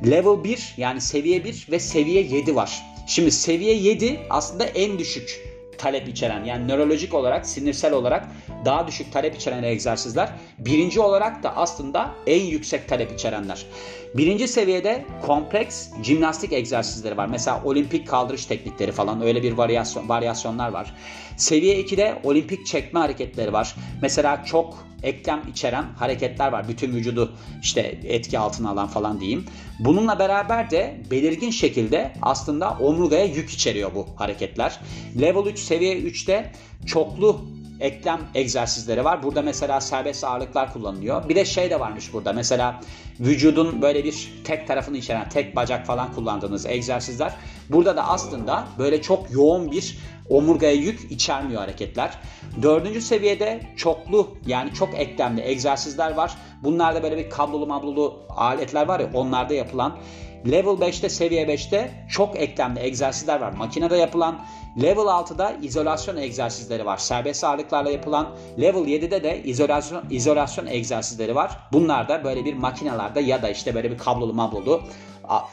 level 0.05 0.43
1 0.43 0.73
yani 0.77 1.01
seviye 1.01 1.43
1 1.43 1.67
ve 1.71 1.79
seviye 1.79 2.21
7 2.21 2.55
var. 2.55 2.81
Şimdi 3.07 3.31
seviye 3.31 3.73
7 3.73 4.19
aslında 4.29 4.65
en 4.65 4.99
düşük 4.99 5.49
talep 5.77 6.07
içeren 6.07 6.43
yani 6.43 6.67
nörolojik 6.67 7.13
olarak, 7.13 7.45
sinirsel 7.45 7.93
olarak 7.93 8.27
daha 8.65 8.87
düşük 8.87 9.13
talep 9.13 9.35
içeren 9.35 9.63
egzersizler. 9.63 10.29
Birinci 10.59 10.99
olarak 10.99 11.43
da 11.43 11.57
aslında 11.57 12.15
en 12.27 12.41
yüksek 12.41 12.87
talep 12.87 13.11
içerenler. 13.11 13.65
Birinci 14.13 14.47
seviyede 14.47 15.05
kompleks 15.25 15.87
jimnastik 16.03 16.53
egzersizleri 16.53 17.17
var. 17.17 17.27
Mesela 17.27 17.61
olimpik 17.63 18.07
kaldırış 18.07 18.45
teknikleri 18.45 18.91
falan 18.91 19.21
öyle 19.21 19.43
bir 19.43 19.51
varyasyon, 19.51 20.09
varyasyonlar 20.09 20.69
var. 20.69 20.95
Seviye 21.37 21.81
2'de 21.81 22.21
olimpik 22.23 22.65
çekme 22.65 22.99
hareketleri 22.99 23.53
var. 23.53 23.75
Mesela 24.01 24.43
çok 24.45 24.85
eklem 25.03 25.41
içeren 25.51 25.83
hareketler 25.83 26.51
var. 26.51 26.67
Bütün 26.67 26.93
vücudu 26.93 27.31
işte 27.61 27.99
etki 28.03 28.39
altına 28.39 28.69
alan 28.69 28.87
falan 28.87 29.19
diyeyim. 29.19 29.45
Bununla 29.79 30.19
beraber 30.19 30.71
de 30.71 31.01
belirgin 31.11 31.51
şekilde 31.51 32.13
aslında 32.21 32.77
omurgaya 32.79 33.25
yük 33.25 33.49
içeriyor 33.49 33.95
bu 33.95 34.07
hareketler. 34.15 34.79
Level 35.21 35.45
3 35.45 35.59
seviye 35.59 35.99
3'te 35.99 36.51
çoklu 36.85 37.41
eklem 37.79 38.19
egzersizleri 38.35 39.05
var. 39.05 39.23
Burada 39.23 39.41
mesela 39.41 39.81
serbest 39.81 40.23
ağırlıklar 40.23 40.73
kullanılıyor. 40.73 41.29
Bir 41.29 41.35
de 41.35 41.45
şey 41.45 41.69
de 41.69 41.79
varmış 41.79 42.13
burada. 42.13 42.33
Mesela 42.33 42.81
vücudun 43.19 43.81
böyle 43.81 44.03
bir 44.03 44.33
tek 44.43 44.67
tarafını 44.67 44.97
içeren, 44.97 45.29
tek 45.29 45.55
bacak 45.55 45.85
falan 45.85 46.13
kullandığınız 46.13 46.65
egzersizler. 46.65 47.35
Burada 47.69 47.95
da 47.95 48.07
aslında 48.07 48.67
böyle 48.79 49.01
çok 49.01 49.31
yoğun 49.31 49.71
bir 49.71 49.97
omurgaya 50.29 50.73
yük 50.73 51.11
içermiyor 51.11 51.61
hareketler. 51.61 52.17
Dördüncü 52.61 53.01
seviyede 53.01 53.61
çoklu 53.77 54.37
yani 54.45 54.73
çok 54.73 54.93
eklemli 54.93 55.41
egzersizler 55.41 56.13
var. 56.13 56.35
Bunlarda 56.63 57.03
böyle 57.03 57.17
bir 57.17 57.29
kablolu 57.29 57.67
mablolu 57.67 58.19
aletler 58.29 58.87
var 58.87 58.99
ya 58.99 59.09
onlarda 59.13 59.53
yapılan. 59.53 59.97
Level 60.45 60.87
5'te 60.87 61.09
seviye 61.09 61.45
5'te 61.45 61.91
çok 62.09 62.39
eklemli 62.39 62.79
egzersizler 62.79 63.41
var. 63.41 63.51
Makinede 63.51 63.95
yapılan 63.95 64.45
Level 64.81 65.03
6'da 65.03 65.53
izolasyon 65.61 66.17
egzersizleri 66.17 66.85
var. 66.85 66.97
Serbest 66.97 67.43
ağırlıklarla 67.43 67.91
yapılan. 67.91 68.35
Level 68.61 68.81
7'de 68.81 69.23
de 69.23 69.43
izolasyon, 69.43 70.03
izolasyon 70.09 70.65
egzersizleri 70.65 71.35
var. 71.35 71.57
Bunlar 71.73 72.09
da 72.09 72.23
böyle 72.23 72.45
bir 72.45 72.53
makinelerde 72.53 73.19
ya 73.19 73.41
da 73.41 73.49
işte 73.49 73.75
böyle 73.75 73.91
bir 73.91 73.97
kablolu 73.97 74.33
mablolu 74.33 74.81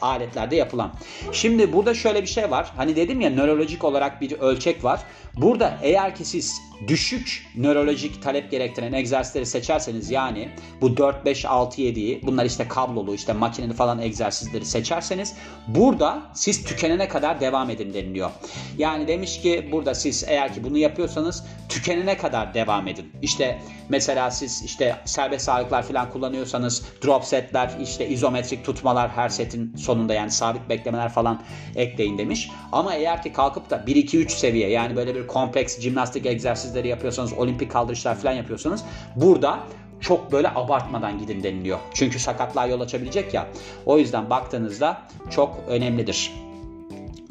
aletlerde 0.01 0.55
yapılan. 0.55 0.91
Şimdi 1.31 1.73
burada 1.73 1.93
şöyle 1.93 2.21
bir 2.21 2.27
şey 2.27 2.51
var. 2.51 2.71
Hani 2.77 2.95
dedim 2.95 3.21
ya 3.21 3.29
nörolojik 3.29 3.83
olarak 3.83 4.21
bir 4.21 4.31
ölçek 4.39 4.83
var. 4.83 4.99
Burada 5.37 5.79
eğer 5.81 6.15
ki 6.15 6.25
siz 6.25 6.61
düşük 6.87 7.47
nörolojik 7.55 8.23
talep 8.23 8.51
gerektiren 8.51 8.93
egzersizleri 8.93 9.45
seçerseniz 9.45 10.11
yani 10.11 10.49
bu 10.81 10.97
4, 10.97 11.25
5, 11.25 11.45
6, 11.45 11.81
7'yi 11.81 12.21
bunlar 12.23 12.45
işte 12.45 12.67
kablolu 12.67 13.15
işte 13.15 13.33
makineli 13.33 13.73
falan 13.73 14.01
egzersizleri 14.01 14.65
seçerseniz 14.65 15.35
burada 15.67 16.21
siz 16.33 16.63
tükenene 16.63 17.07
kadar 17.07 17.41
devam 17.41 17.69
edin 17.69 17.93
deniliyor. 17.93 18.29
Yani 18.77 19.07
demiş 19.07 19.41
ki 19.41 19.69
burada 19.71 19.95
siz 19.95 20.23
eğer 20.27 20.53
ki 20.53 20.63
bunu 20.63 20.77
yapıyorsanız 20.77 21.43
tükenene 21.69 22.17
kadar 22.17 22.53
devam 22.53 22.87
edin. 22.87 23.11
İşte 23.21 23.61
mesela 23.89 24.31
siz 24.31 24.63
işte 24.63 24.95
serbest 25.05 25.49
ağırlıklar 25.49 25.83
falan 25.83 26.09
kullanıyorsanız 26.09 26.85
drop 27.05 27.25
setler 27.25 27.71
işte 27.83 28.07
izometrik 28.07 28.65
tutmalar 28.65 29.09
her 29.09 29.29
setin 29.29 29.75
sonunda 29.75 30.13
yani 30.13 30.31
sabit 30.31 30.69
beklemeler 30.69 31.09
falan 31.09 31.43
ekleyin 31.75 32.17
demiş. 32.17 32.51
Ama 32.71 32.95
eğer 32.95 33.23
ki 33.23 33.33
kalkıp 33.33 33.69
da 33.69 33.87
1 33.87 33.95
2 33.95 34.17
3 34.17 34.31
seviye 34.31 34.69
yani 34.69 34.95
böyle 34.95 35.15
bir 35.15 35.26
kompleks 35.27 35.79
jimnastik 35.79 36.25
egzersizleri 36.25 36.87
yapıyorsanız, 36.87 37.33
olimpik 37.33 37.71
kaldırışlar 37.71 38.15
falan 38.15 38.33
yapıyorsanız 38.33 38.83
burada 39.15 39.59
çok 40.01 40.31
böyle 40.31 40.49
abartmadan 40.49 41.19
gidin 41.19 41.43
deniliyor. 41.43 41.79
Çünkü 41.93 42.19
sakatlığa 42.19 42.65
yol 42.67 42.81
açabilecek 42.81 43.33
ya. 43.33 43.47
O 43.85 43.97
yüzden 43.97 44.29
baktığınızda 44.29 45.01
çok 45.29 45.59
önemlidir. 45.67 46.46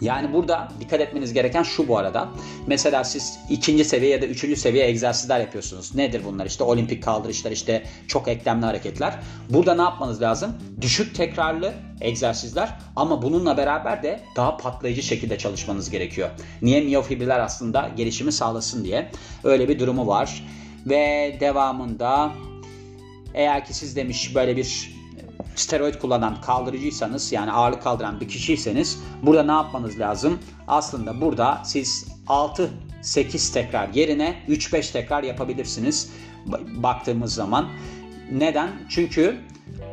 Yani 0.01 0.33
burada 0.33 0.69
dikkat 0.81 1.01
etmeniz 1.01 1.33
gereken 1.33 1.63
şu 1.63 1.89
bu 1.89 1.99
arada. 1.99 2.29
Mesela 2.67 3.05
siz 3.05 3.39
ikinci 3.51 3.85
seviye 3.85 4.11
ya 4.11 4.23
da 4.23 4.27
üçüncü 4.27 4.57
seviye 4.57 4.87
egzersizler 4.87 5.41
yapıyorsunuz. 5.41 5.95
Nedir 5.95 6.23
bunlar? 6.25 6.47
İşte 6.47 6.65
olimpik 6.65 7.03
kaldırışlar, 7.03 7.51
işte 7.51 7.83
çok 8.09 8.29
eklemli 8.29 8.67
hareketler. 8.67 9.19
Burada 9.51 9.75
ne 9.75 9.83
yapmanız 9.83 10.23
lazım? 10.23 10.57
Düşük 10.81 11.15
tekrarlı 11.15 11.75
egzersizler 12.01 12.79
ama 12.97 13.23
bununla 13.23 13.57
beraber 13.57 14.03
de 14.03 14.21
daha 14.37 14.57
patlayıcı 14.57 15.03
şekilde 15.03 15.39
çalışmanız 15.39 15.91
gerekiyor. 15.91 16.29
Niye? 16.63 16.81
Miyofibriller 16.81 17.41
aslında 17.41 17.91
gelişimi 17.97 18.33
sağlasın 18.33 18.85
diye. 18.85 19.11
Öyle 19.45 19.69
bir 19.69 19.79
durumu 19.79 20.07
var. 20.07 20.45
Ve 20.87 21.37
devamında 21.41 22.33
eğer 23.35 23.65
ki 23.65 23.75
siz 23.75 23.97
demiş 23.97 24.35
böyle 24.35 24.57
bir 24.57 24.96
steroid 25.61 25.95
kullanan 25.95 26.41
kaldırıcıysanız 26.41 27.33
yani 27.33 27.53
ağırlık 27.53 27.83
kaldıran 27.83 28.21
bir 28.21 28.29
kişiyseniz 28.29 29.03
burada 29.23 29.43
ne 29.43 29.53
yapmanız 29.53 30.01
lazım? 30.01 30.39
Aslında 30.69 31.21
burada 31.21 31.63
siz 31.65 32.09
6 32.27 32.71
8 33.03 33.53
tekrar 33.53 33.89
yerine 33.89 34.43
3-5 34.49 34.93
tekrar 34.93 35.23
yapabilirsiniz 35.23 36.13
baktığımız 36.77 37.35
zaman. 37.35 37.69
Neden? 38.33 38.71
Çünkü 38.89 39.39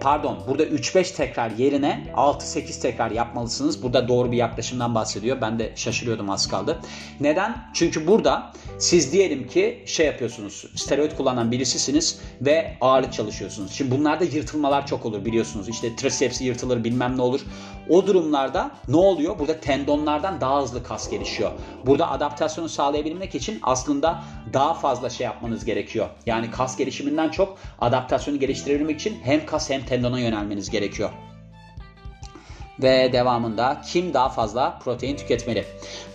pardon 0.04 0.38
burada 0.48 0.64
3-5 0.64 1.16
tekrar 1.16 1.52
yerine 1.52 2.08
6-8 2.16 2.82
tekrar 2.82 3.12
yapmalısınız. 3.12 3.84
Burada 3.84 4.08
doğru 4.08 4.32
bir 4.32 4.38
yaklaşımdan 4.38 4.96
bahsediyor. 4.96 5.42
Ben 5.42 5.60
de 5.60 5.72
şaşırıyordum 5.76 6.30
az 6.30 6.48
kaldı. 6.48 6.80
Neden? 7.20 7.58
Çünkü 7.74 8.08
burada 8.08 8.52
siz 8.80 9.14
diyelim 9.14 9.48
ki 9.48 9.84
şey 9.86 10.06
yapıyorsunuz. 10.06 10.66
Steroid 10.76 11.12
kullanan 11.12 11.52
birisisiniz 11.52 12.20
ve 12.42 12.78
ağırlık 12.82 13.14
çalışıyorsunuz. 13.14 13.72
Şimdi 13.72 13.92
bunlarda 13.92 14.24
yırtılmalar 14.24 14.88
çok 14.88 15.06
olur 15.06 15.26
biliyorsunuz. 15.26 15.70
İşte 15.70 15.96
triceps 15.96 16.42
yırtılır 16.42 16.84
bilmem 16.84 17.18
ne 17.18 17.22
olur. 17.22 17.42
O 17.90 18.08
durumlarda 18.08 18.72
ne 18.88 18.96
oluyor? 18.96 19.40
Burada 19.40 19.60
tendonlardan 19.60 20.42
daha 20.42 20.62
hızlı 20.62 20.84
kas 20.84 21.10
gelişiyor. 21.10 21.52
Burada 21.86 22.12
adaptasyonu 22.12 22.70
sağlayabilmek 22.70 23.36
için 23.36 23.60
aslında 23.64 24.24
daha 24.54 24.74
fazla 24.74 25.10
şey 25.10 25.26
yapmanız 25.26 25.66
gerekiyor. 25.66 26.10
Yani 26.26 26.52
kas 26.52 26.78
gelişiminden 26.78 27.30
çok 27.30 27.58
adaptasyonu 27.82 28.40
geliştirebilmek 28.40 29.00
için 29.00 29.18
hem 29.24 29.46
kas 29.46 29.70
hem 29.70 29.86
tendona 29.94 30.20
yönelmeniz 30.20 30.70
gerekiyor. 30.70 31.10
Ve 32.80 33.14
devamında 33.14 33.82
kim 33.92 34.14
daha 34.14 34.30
fazla 34.30 34.80
protein 34.84 35.16
tüketmeli? 35.18 35.66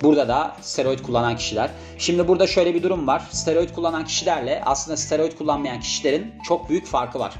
Burada 0.02 0.28
da 0.28 0.56
steroid 0.60 0.98
kullanan 0.98 1.36
kişiler. 1.36 1.70
Şimdi 1.98 2.28
burada 2.28 2.46
şöyle 2.46 2.74
bir 2.74 2.82
durum 2.82 3.06
var. 3.06 3.22
Steroid 3.30 3.70
kullanan 3.70 4.04
kişilerle 4.04 4.62
aslında 4.66 4.96
steroid 4.96 5.32
kullanmayan 5.32 5.80
kişilerin 5.80 6.34
çok 6.48 6.68
büyük 6.68 6.86
farkı 6.86 7.18
var. 7.18 7.34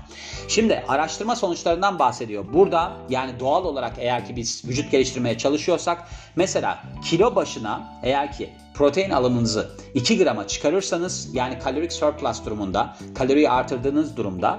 Şimdi 0.48 0.84
araştırma 0.88 1.36
sonuçlarından 1.36 1.98
bahsediyor. 1.98 2.44
Burada 2.52 2.92
yani 3.08 3.40
doğal 3.40 3.64
olarak 3.64 3.92
eğer 3.98 4.26
ki 4.26 4.36
biz 4.36 4.64
vücut 4.64 4.90
geliştirmeye 4.90 5.38
çalışıyorsak 5.38 6.08
mesela 6.36 6.82
kilo 7.04 7.34
başına 7.34 8.00
eğer 8.02 8.32
ki 8.32 8.50
protein 8.74 9.10
alımınızı 9.10 9.70
2 9.94 10.18
grama 10.18 10.46
çıkarırsanız 10.46 11.34
yani 11.34 11.58
kalorik 11.58 11.92
surplus 11.92 12.44
durumunda 12.44 12.96
kaloriyi 13.14 13.50
artırdığınız 13.50 14.16
durumda 14.16 14.58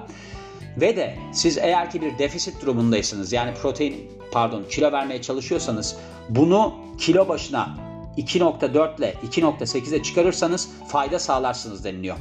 ve 0.77 0.95
de 0.97 1.15
siz 1.33 1.57
eğer 1.57 1.91
ki 1.91 2.01
bir 2.01 2.17
defisit 2.19 2.61
durumundaysanız 2.61 3.33
yani 3.33 3.53
protein 3.61 4.11
pardon 4.31 4.63
kilo 4.69 4.91
vermeye 4.91 5.21
çalışıyorsanız 5.21 5.95
bunu 6.29 6.73
kilo 6.97 7.27
başına 7.27 7.89
2.4 8.17 8.97
ile 8.97 9.13
2.8'e 9.29 10.03
çıkarırsanız 10.03 10.69
fayda 10.87 11.19
sağlarsınız 11.19 11.83
deniliyor. 11.83 12.17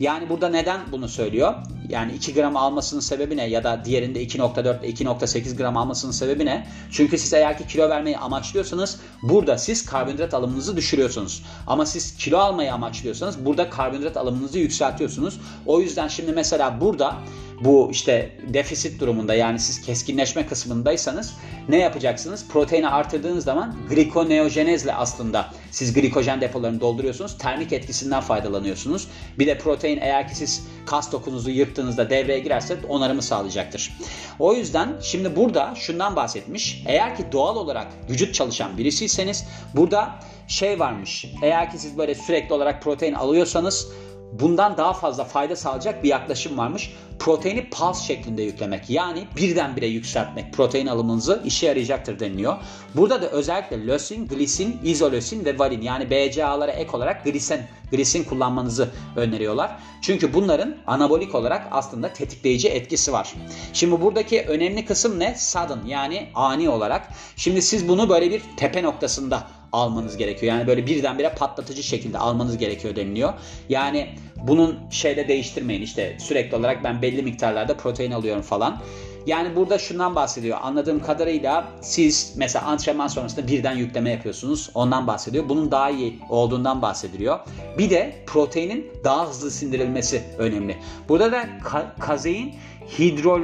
Yani 0.00 0.28
burada 0.28 0.48
neden 0.48 0.80
bunu 0.92 1.08
söylüyor? 1.08 1.54
Yani 1.88 2.12
2 2.12 2.34
gram 2.34 2.56
almasının 2.56 3.00
sebebi 3.00 3.36
ne? 3.36 3.46
Ya 3.48 3.64
da 3.64 3.84
diğerinde 3.84 4.24
2.4 4.24 4.80
ile 4.80 4.90
2.8 4.90 5.56
gram 5.56 5.76
almasının 5.76 6.12
sebebi 6.12 6.44
ne? 6.44 6.66
Çünkü 6.90 7.18
siz 7.18 7.32
eğer 7.32 7.58
ki 7.58 7.66
kilo 7.66 7.88
vermeyi 7.88 8.18
amaçlıyorsanız 8.18 9.00
burada 9.22 9.58
siz 9.58 9.86
karbonhidrat 9.86 10.34
alımınızı 10.34 10.76
düşürüyorsunuz. 10.76 11.42
Ama 11.66 11.86
siz 11.86 12.16
kilo 12.16 12.38
almayı 12.38 12.72
amaçlıyorsanız 12.72 13.44
burada 13.44 13.70
karbonhidrat 13.70 14.16
alımınızı 14.16 14.58
yükseltiyorsunuz. 14.58 15.40
O 15.66 15.80
yüzden 15.80 16.08
şimdi 16.08 16.32
mesela 16.32 16.80
burada 16.80 17.16
bu 17.64 17.88
işte 17.90 18.32
defisit 18.46 19.00
durumunda 19.00 19.34
yani 19.34 19.58
siz 19.58 19.80
keskinleşme 19.80 20.46
kısmındaysanız 20.46 21.34
ne 21.68 21.76
yapacaksınız? 21.76 22.48
Proteini 22.48 22.88
artırdığınız 22.88 23.44
zaman 23.44 23.76
glikoneojenezle 23.90 24.94
aslında 24.94 25.50
siz 25.70 25.92
glikojen 25.92 26.40
depolarını 26.40 26.80
dolduruyorsunuz. 26.80 27.38
Termik 27.38 27.72
etkisinden 27.72 28.20
faydalanıyorsunuz. 28.20 29.08
Bir 29.38 29.46
de 29.46 29.58
protein 29.58 29.98
eğer 30.00 30.28
ki 30.28 30.36
siz 30.36 30.66
kas 30.86 31.12
dokunuzu 31.12 31.50
yırttığınızda 31.50 32.10
devreye 32.10 32.38
girerse 32.38 32.76
onarımı 32.88 33.22
sağlayacaktır. 33.22 33.92
O 34.38 34.54
yüzden 34.54 34.88
şimdi 35.02 35.36
burada 35.36 35.74
şundan 35.74 36.16
bahsetmiş. 36.16 36.82
Eğer 36.86 37.16
ki 37.16 37.24
doğal 37.32 37.56
olarak 37.56 37.86
vücut 38.10 38.34
çalışan 38.34 38.78
birisiyseniz 38.78 39.44
burada 39.74 40.20
şey 40.48 40.80
varmış. 40.80 41.26
Eğer 41.42 41.70
ki 41.70 41.78
siz 41.78 41.98
böyle 41.98 42.14
sürekli 42.14 42.54
olarak 42.54 42.82
protein 42.82 43.14
alıyorsanız 43.14 43.88
bundan 44.32 44.76
daha 44.76 44.92
fazla 44.92 45.24
fayda 45.24 45.56
sağlayacak 45.56 46.04
bir 46.04 46.08
yaklaşım 46.08 46.58
varmış. 46.58 46.92
Proteini 47.18 47.70
pulse 47.70 48.04
şeklinde 48.04 48.42
yüklemek 48.42 48.90
yani 48.90 49.26
birdenbire 49.36 49.86
yükseltmek 49.86 50.52
protein 50.52 50.86
alımınızı 50.86 51.42
işe 51.44 51.66
yarayacaktır 51.66 52.20
deniliyor. 52.20 52.56
Burada 52.94 53.22
da 53.22 53.28
özellikle 53.28 53.86
lösin, 53.86 54.28
glisin, 54.28 54.80
izolösin 54.84 55.44
ve 55.44 55.58
valin 55.58 55.80
yani 55.80 56.10
BCA'lara 56.10 56.72
ek 56.72 56.90
olarak 56.92 57.24
glisen, 57.24 57.68
glisin 57.90 58.24
kullanmanızı 58.24 58.88
öneriyorlar. 59.16 59.76
Çünkü 60.02 60.34
bunların 60.34 60.76
anabolik 60.86 61.34
olarak 61.34 61.68
aslında 61.70 62.12
tetikleyici 62.12 62.68
etkisi 62.68 63.12
var. 63.12 63.34
Şimdi 63.72 64.00
buradaki 64.00 64.42
önemli 64.42 64.84
kısım 64.84 65.18
ne? 65.18 65.34
Sudden 65.38 65.86
yani 65.86 66.30
ani 66.34 66.68
olarak. 66.68 67.08
Şimdi 67.36 67.62
siz 67.62 67.88
bunu 67.88 68.08
böyle 68.08 68.30
bir 68.30 68.42
tepe 68.56 68.82
noktasında 68.82 69.46
almanız 69.72 70.16
gerekiyor. 70.16 70.52
Yani 70.52 70.66
böyle 70.66 70.86
birdenbire 70.86 71.28
patlatıcı 71.28 71.82
şekilde 71.82 72.18
almanız 72.18 72.58
gerekiyor 72.58 72.96
deniliyor. 72.96 73.32
Yani 73.68 74.08
bunun 74.46 74.78
şeyde 74.90 75.28
değiştirmeyin 75.28 75.82
işte 75.82 76.16
sürekli 76.20 76.56
olarak 76.56 76.84
ben 76.84 77.02
belli 77.02 77.22
miktarlarda 77.22 77.76
protein 77.76 78.10
alıyorum 78.10 78.42
falan. 78.42 78.80
Yani 79.26 79.56
burada 79.56 79.78
şundan 79.78 80.14
bahsediyor. 80.14 80.58
Anladığım 80.62 81.02
kadarıyla 81.02 81.68
siz 81.80 82.34
mesela 82.36 82.64
antrenman 82.66 83.06
sonrasında 83.08 83.46
birden 83.48 83.76
yükleme 83.76 84.10
yapıyorsunuz. 84.10 84.70
Ondan 84.74 85.06
bahsediyor. 85.06 85.48
Bunun 85.48 85.70
daha 85.70 85.90
iyi 85.90 86.18
olduğundan 86.28 86.82
bahsediliyor. 86.82 87.38
Bir 87.78 87.90
de 87.90 88.24
proteinin 88.26 88.92
daha 89.04 89.28
hızlı 89.28 89.50
sindirilmesi 89.50 90.22
önemli. 90.38 90.76
Burada 91.08 91.32
da 91.32 91.42
ka- 91.42 91.98
kazein 92.00 92.54
hidrol 92.98 93.42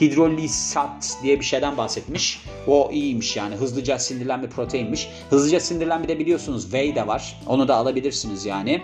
hidrolisat 0.00 1.18
diye 1.22 1.40
bir 1.40 1.44
şeyden 1.44 1.76
bahsetmiş. 1.76 2.40
O 2.66 2.90
iyiymiş 2.92 3.36
yani 3.36 3.54
hızlıca 3.54 3.98
sindirilen 3.98 4.42
bir 4.42 4.50
proteinmiş. 4.50 5.08
Hızlıca 5.30 5.60
sindirilen 5.60 6.02
bir 6.02 6.08
de 6.08 6.18
biliyorsunuz 6.18 6.62
whey 6.62 6.94
de 6.94 7.06
var. 7.06 7.40
Onu 7.46 7.68
da 7.68 7.76
alabilirsiniz 7.76 8.46
yani. 8.46 8.82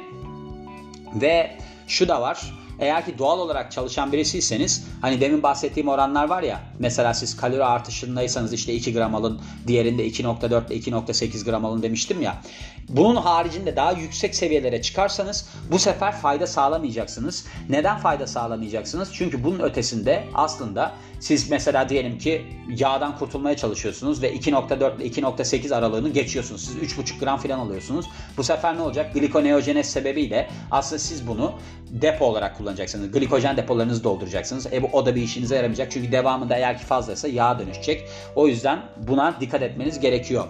Ve 1.15 1.59
şu 1.89 2.09
da 2.09 2.21
var. 2.21 2.53
Eğer 2.81 3.05
ki 3.05 3.19
doğal 3.19 3.39
olarak 3.39 3.73
çalışan 3.73 4.13
birisiyseniz 4.13 4.87
hani 5.01 5.21
demin 5.21 5.43
bahsettiğim 5.43 5.89
oranlar 5.89 6.29
var 6.29 6.43
ya 6.43 6.61
mesela 6.79 7.15
siz 7.15 7.37
kalori 7.37 7.65
artışındaysanız 7.65 8.53
işte 8.53 8.75
2 8.75 8.93
gram 8.93 9.15
alın 9.15 9.41
diğerinde 9.67 10.09
2.4 10.09 10.67
ile 10.73 10.81
2.8 10.81 11.45
gram 11.45 11.65
alın 11.65 11.83
demiştim 11.83 12.23
ya. 12.23 12.43
Bunun 12.89 13.17
haricinde 13.17 13.77
daha 13.77 13.93
yüksek 13.93 14.35
seviyelere 14.35 14.83
çıkarsanız 14.83 15.49
bu 15.71 15.79
sefer 15.79 16.13
fayda 16.13 16.47
sağlamayacaksınız. 16.47 17.47
Neden 17.69 17.99
fayda 17.99 18.27
sağlamayacaksınız? 18.27 19.11
Çünkü 19.13 19.45
bunun 19.45 19.61
ötesinde 19.61 20.25
aslında 20.35 20.93
siz 21.21 21.51
mesela 21.51 21.89
diyelim 21.89 22.19
ki 22.19 22.47
yağdan 22.69 23.19
kurtulmaya 23.19 23.57
çalışıyorsunuz 23.57 24.23
ve 24.23 24.35
2.4 24.35 24.97
ile 24.97 25.07
2.8 25.07 25.75
aralığını 25.75 26.09
geçiyorsunuz. 26.09 26.65
Siz 26.65 26.77
3.5 26.77 27.19
gram 27.21 27.39
falan 27.39 27.59
alıyorsunuz. 27.59 28.07
Bu 28.37 28.45
sefer 28.45 28.77
ne 28.77 28.81
olacak? 28.81 29.15
Glikoneojenez 29.15 29.91
sebebiyle 29.91 30.51
aslında 30.71 30.99
siz 30.99 31.29
bunu 31.29 31.55
depo 31.91 32.25
olarak 32.25 32.57
kullanacaksınız. 32.57 33.13
Glikojen 33.13 33.57
depolarınızı 33.57 34.05
dolduracaksınız. 34.05 34.67
E 34.73 34.83
bu 34.83 34.87
o 34.93 35.07
da 35.07 35.15
bir 35.15 35.23
işinize 35.23 35.57
yaramayacak. 35.57 35.91
Çünkü 35.91 36.13
devamında 36.13 36.57
eğer 36.57 36.79
ki 36.79 36.85
fazlaysa 36.85 37.29
yağa 37.29 37.59
dönüşecek. 37.59 38.09
O 38.35 38.49
yüzden 38.49 38.83
buna 39.09 39.41
dikkat 39.41 39.63
etmeniz 39.63 40.01
gerekiyor. 40.01 40.45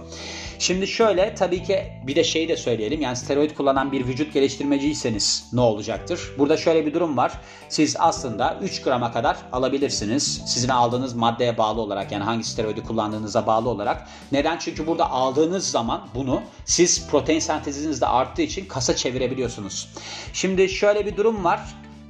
Şimdi 0.59 0.87
şöyle 0.87 1.35
tabii 1.35 1.63
ki 1.63 1.93
bir 2.07 2.17
de 2.17 2.25
şeyi 2.25 2.49
de 2.49 2.57
söyleyelim. 2.57 3.01
Yani 3.01 3.17
steroid 3.17 3.51
kullanan 3.51 3.93
bir 3.93 4.07
vücut 4.07 4.35
geliştirmeciyseniz 4.35 5.49
ne 5.53 5.61
olacaktır? 5.61 6.21
Burada 6.39 6.57
şöyle 6.57 6.87
bir 6.87 6.95
durum 6.95 7.17
var. 7.17 7.33
Siz 7.69 7.97
aslında 7.99 8.59
3 8.63 8.83
grama 8.83 9.13
kadar 9.13 9.37
alabilirsiniz. 9.53 10.43
Sizin 10.47 10.69
aldığınız 10.69 11.15
maddeye 11.15 11.59
bağlı 11.59 11.81
olarak 11.81 12.13
yani 12.13 12.25
hangi 12.25 12.45
steroidi 12.45 12.83
kullandığınıza 12.83 13.47
bağlı 13.47 13.69
olarak. 13.69 14.09
Neden? 14.33 14.59
Çünkü 14.59 14.87
burada 14.87 15.11
aldığınız 15.11 15.71
zaman 15.71 16.09
bunu 16.15 16.43
siz 16.65 17.09
protein 17.09 17.41
senteziniz 17.41 18.01
de 18.01 18.07
arttığı 18.07 18.43
için 18.43 18.67
kasa 18.67 18.97
çevirebiliyorsunuz. 18.97 19.89
Şimdi 20.33 20.69
şöyle 20.69 21.07
bir 21.07 21.17
durum 21.17 21.45
var. 21.45 21.61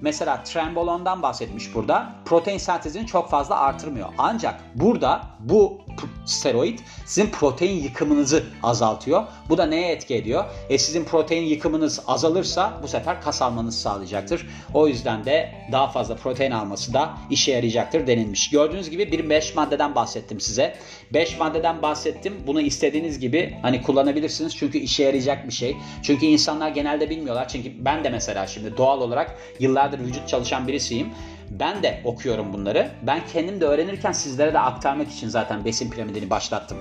Mesela 0.01 0.45
trembolondan 0.45 1.23
bahsetmiş 1.23 1.75
burada. 1.75 2.13
Protein 2.25 2.59
sentezini 2.59 3.07
çok 3.07 3.31
fazla 3.31 3.61
artırmıyor. 3.61 4.09
Ancak 4.19 4.61
burada 4.75 5.23
bu 5.41 5.79
steroid 6.25 6.79
sizin 7.05 7.31
protein 7.31 7.83
yıkımınızı 7.83 8.45
azaltıyor. 8.63 9.23
Bu 9.49 9.59
da 9.59 9.67
neye 9.67 9.93
etki 9.93 10.15
ediyor? 10.15 10.45
E 10.69 10.79
sizin 10.79 11.05
protein 11.05 11.43
yıkımınız 11.43 12.01
azalırsa 12.07 12.81
bu 12.83 12.89
sefer 12.89 13.23
kas 13.23 13.43
almanızı 13.43 13.79
sağlayacaktır. 13.79 14.47
O 14.75 14.89
yüzden 14.89 15.25
de 15.25 15.55
daha 15.73 15.89
fazla 15.89 16.17
protein 16.17 16.51
alması 16.51 16.93
da 16.93 17.15
işe 17.31 17.53
yarayacaktır 17.53 18.07
denilmiş. 18.07 18.51
Gördüğünüz 18.51 18.91
gibi 18.91 19.13
bir 19.13 19.31
5 19.31 19.55
maddeden 19.55 19.95
bahsettim 19.95 20.41
size. 20.41 20.77
5 21.15 21.39
maddeden 21.39 21.83
bahsettim. 21.83 22.35
Bunu 22.47 22.61
istediğiniz 22.61 23.19
gibi 23.19 23.57
hani 23.63 23.83
kullanabilirsiniz. 23.83 24.57
Çünkü 24.57 24.79
işe 24.79 25.05
yarayacak 25.05 25.47
bir 25.47 25.53
şey. 25.53 25.77
Çünkü 26.03 26.27
insanlar 26.27 26.69
genelde 26.69 27.11
bilmiyorlar. 27.11 27.49
Çünkü 27.49 27.85
ben 27.85 28.05
de 28.05 28.11
mesela 28.11 28.47
şimdi 28.47 28.77
doğal 28.77 29.01
olarak 29.01 29.39
yıllardır 29.87 30.05
vücut 30.07 30.29
çalışan 30.29 30.69
birisiyim. 30.69 31.09
Ben 31.51 31.83
de 31.83 32.01
okuyorum 32.05 32.53
bunları. 32.53 32.91
Ben 33.03 33.21
kendim 33.33 33.61
de 33.61 33.65
öğrenirken 33.65 34.13
sizlere 34.13 34.53
de 34.53 34.59
aktarmak 34.59 35.13
için 35.13 35.29
zaten 35.29 35.65
besin 35.65 35.91
piramidini 35.91 36.31
başlattım. 36.31 36.79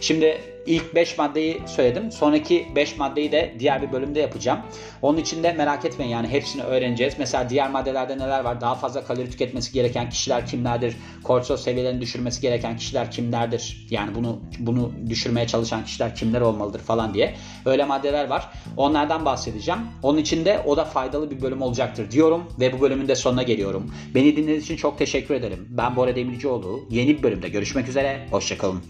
Şimdi 0.00 0.40
ilk 0.66 0.94
5 0.94 1.18
maddeyi 1.18 1.62
söyledim. 1.66 2.12
Sonraki 2.12 2.66
5 2.76 2.96
maddeyi 2.96 3.32
de 3.32 3.54
diğer 3.58 3.82
bir 3.82 3.92
bölümde 3.92 4.20
yapacağım. 4.20 4.58
Onun 5.02 5.18
için 5.18 5.42
de 5.42 5.52
merak 5.52 5.84
etmeyin 5.84 6.10
yani 6.10 6.28
hepsini 6.28 6.62
öğreneceğiz. 6.62 7.14
Mesela 7.18 7.48
diğer 7.48 7.70
maddelerde 7.70 8.18
neler 8.18 8.44
var? 8.44 8.60
Daha 8.60 8.74
fazla 8.74 9.04
kalori 9.04 9.30
tüketmesi 9.30 9.72
gereken 9.72 10.10
kişiler 10.10 10.46
kimlerdir? 10.46 10.96
Kortizol 11.22 11.56
seviyelerini 11.56 12.00
düşürmesi 12.00 12.40
gereken 12.40 12.76
kişiler 12.76 13.10
kimlerdir? 13.10 13.86
Yani 13.90 14.14
bunu 14.14 14.40
bunu 14.58 14.92
düşürmeye 15.08 15.46
çalışan 15.46 15.84
kişiler 15.84 16.14
kimler 16.14 16.40
olmalıdır 16.40 16.80
falan 16.80 17.14
diye. 17.14 17.34
Öyle 17.64 17.84
maddeler 17.84 18.28
var. 18.28 18.48
Onlardan 18.76 19.24
bahsedeceğim. 19.24 19.80
Onun 20.02 20.18
için 20.18 20.44
de 20.44 20.62
o 20.66 20.76
da 20.76 20.84
faydalı 20.84 21.30
bir 21.30 21.42
bölüm 21.42 21.62
olacaktır 21.62 22.10
diyorum 22.10 22.44
ve 22.60 22.72
bu 22.72 22.80
bölümün 22.80 23.08
de 23.08 23.16
sonuna 23.16 23.42
geliyorum. 23.42 23.90
Beni 24.14 24.36
dinlediğiniz 24.36 24.64
için 24.64 24.76
çok 24.76 24.98
teşekkür 24.98 25.34
ederim. 25.34 25.66
Ben 25.70 25.96
Bora 25.96 26.16
Demircioğlu. 26.16 26.80
Yeni 26.90 27.18
bir 27.18 27.22
bölümde 27.22 27.48
görüşmek 27.48 27.88
üzere. 27.88 28.26
Hoşçakalın. 28.30 28.82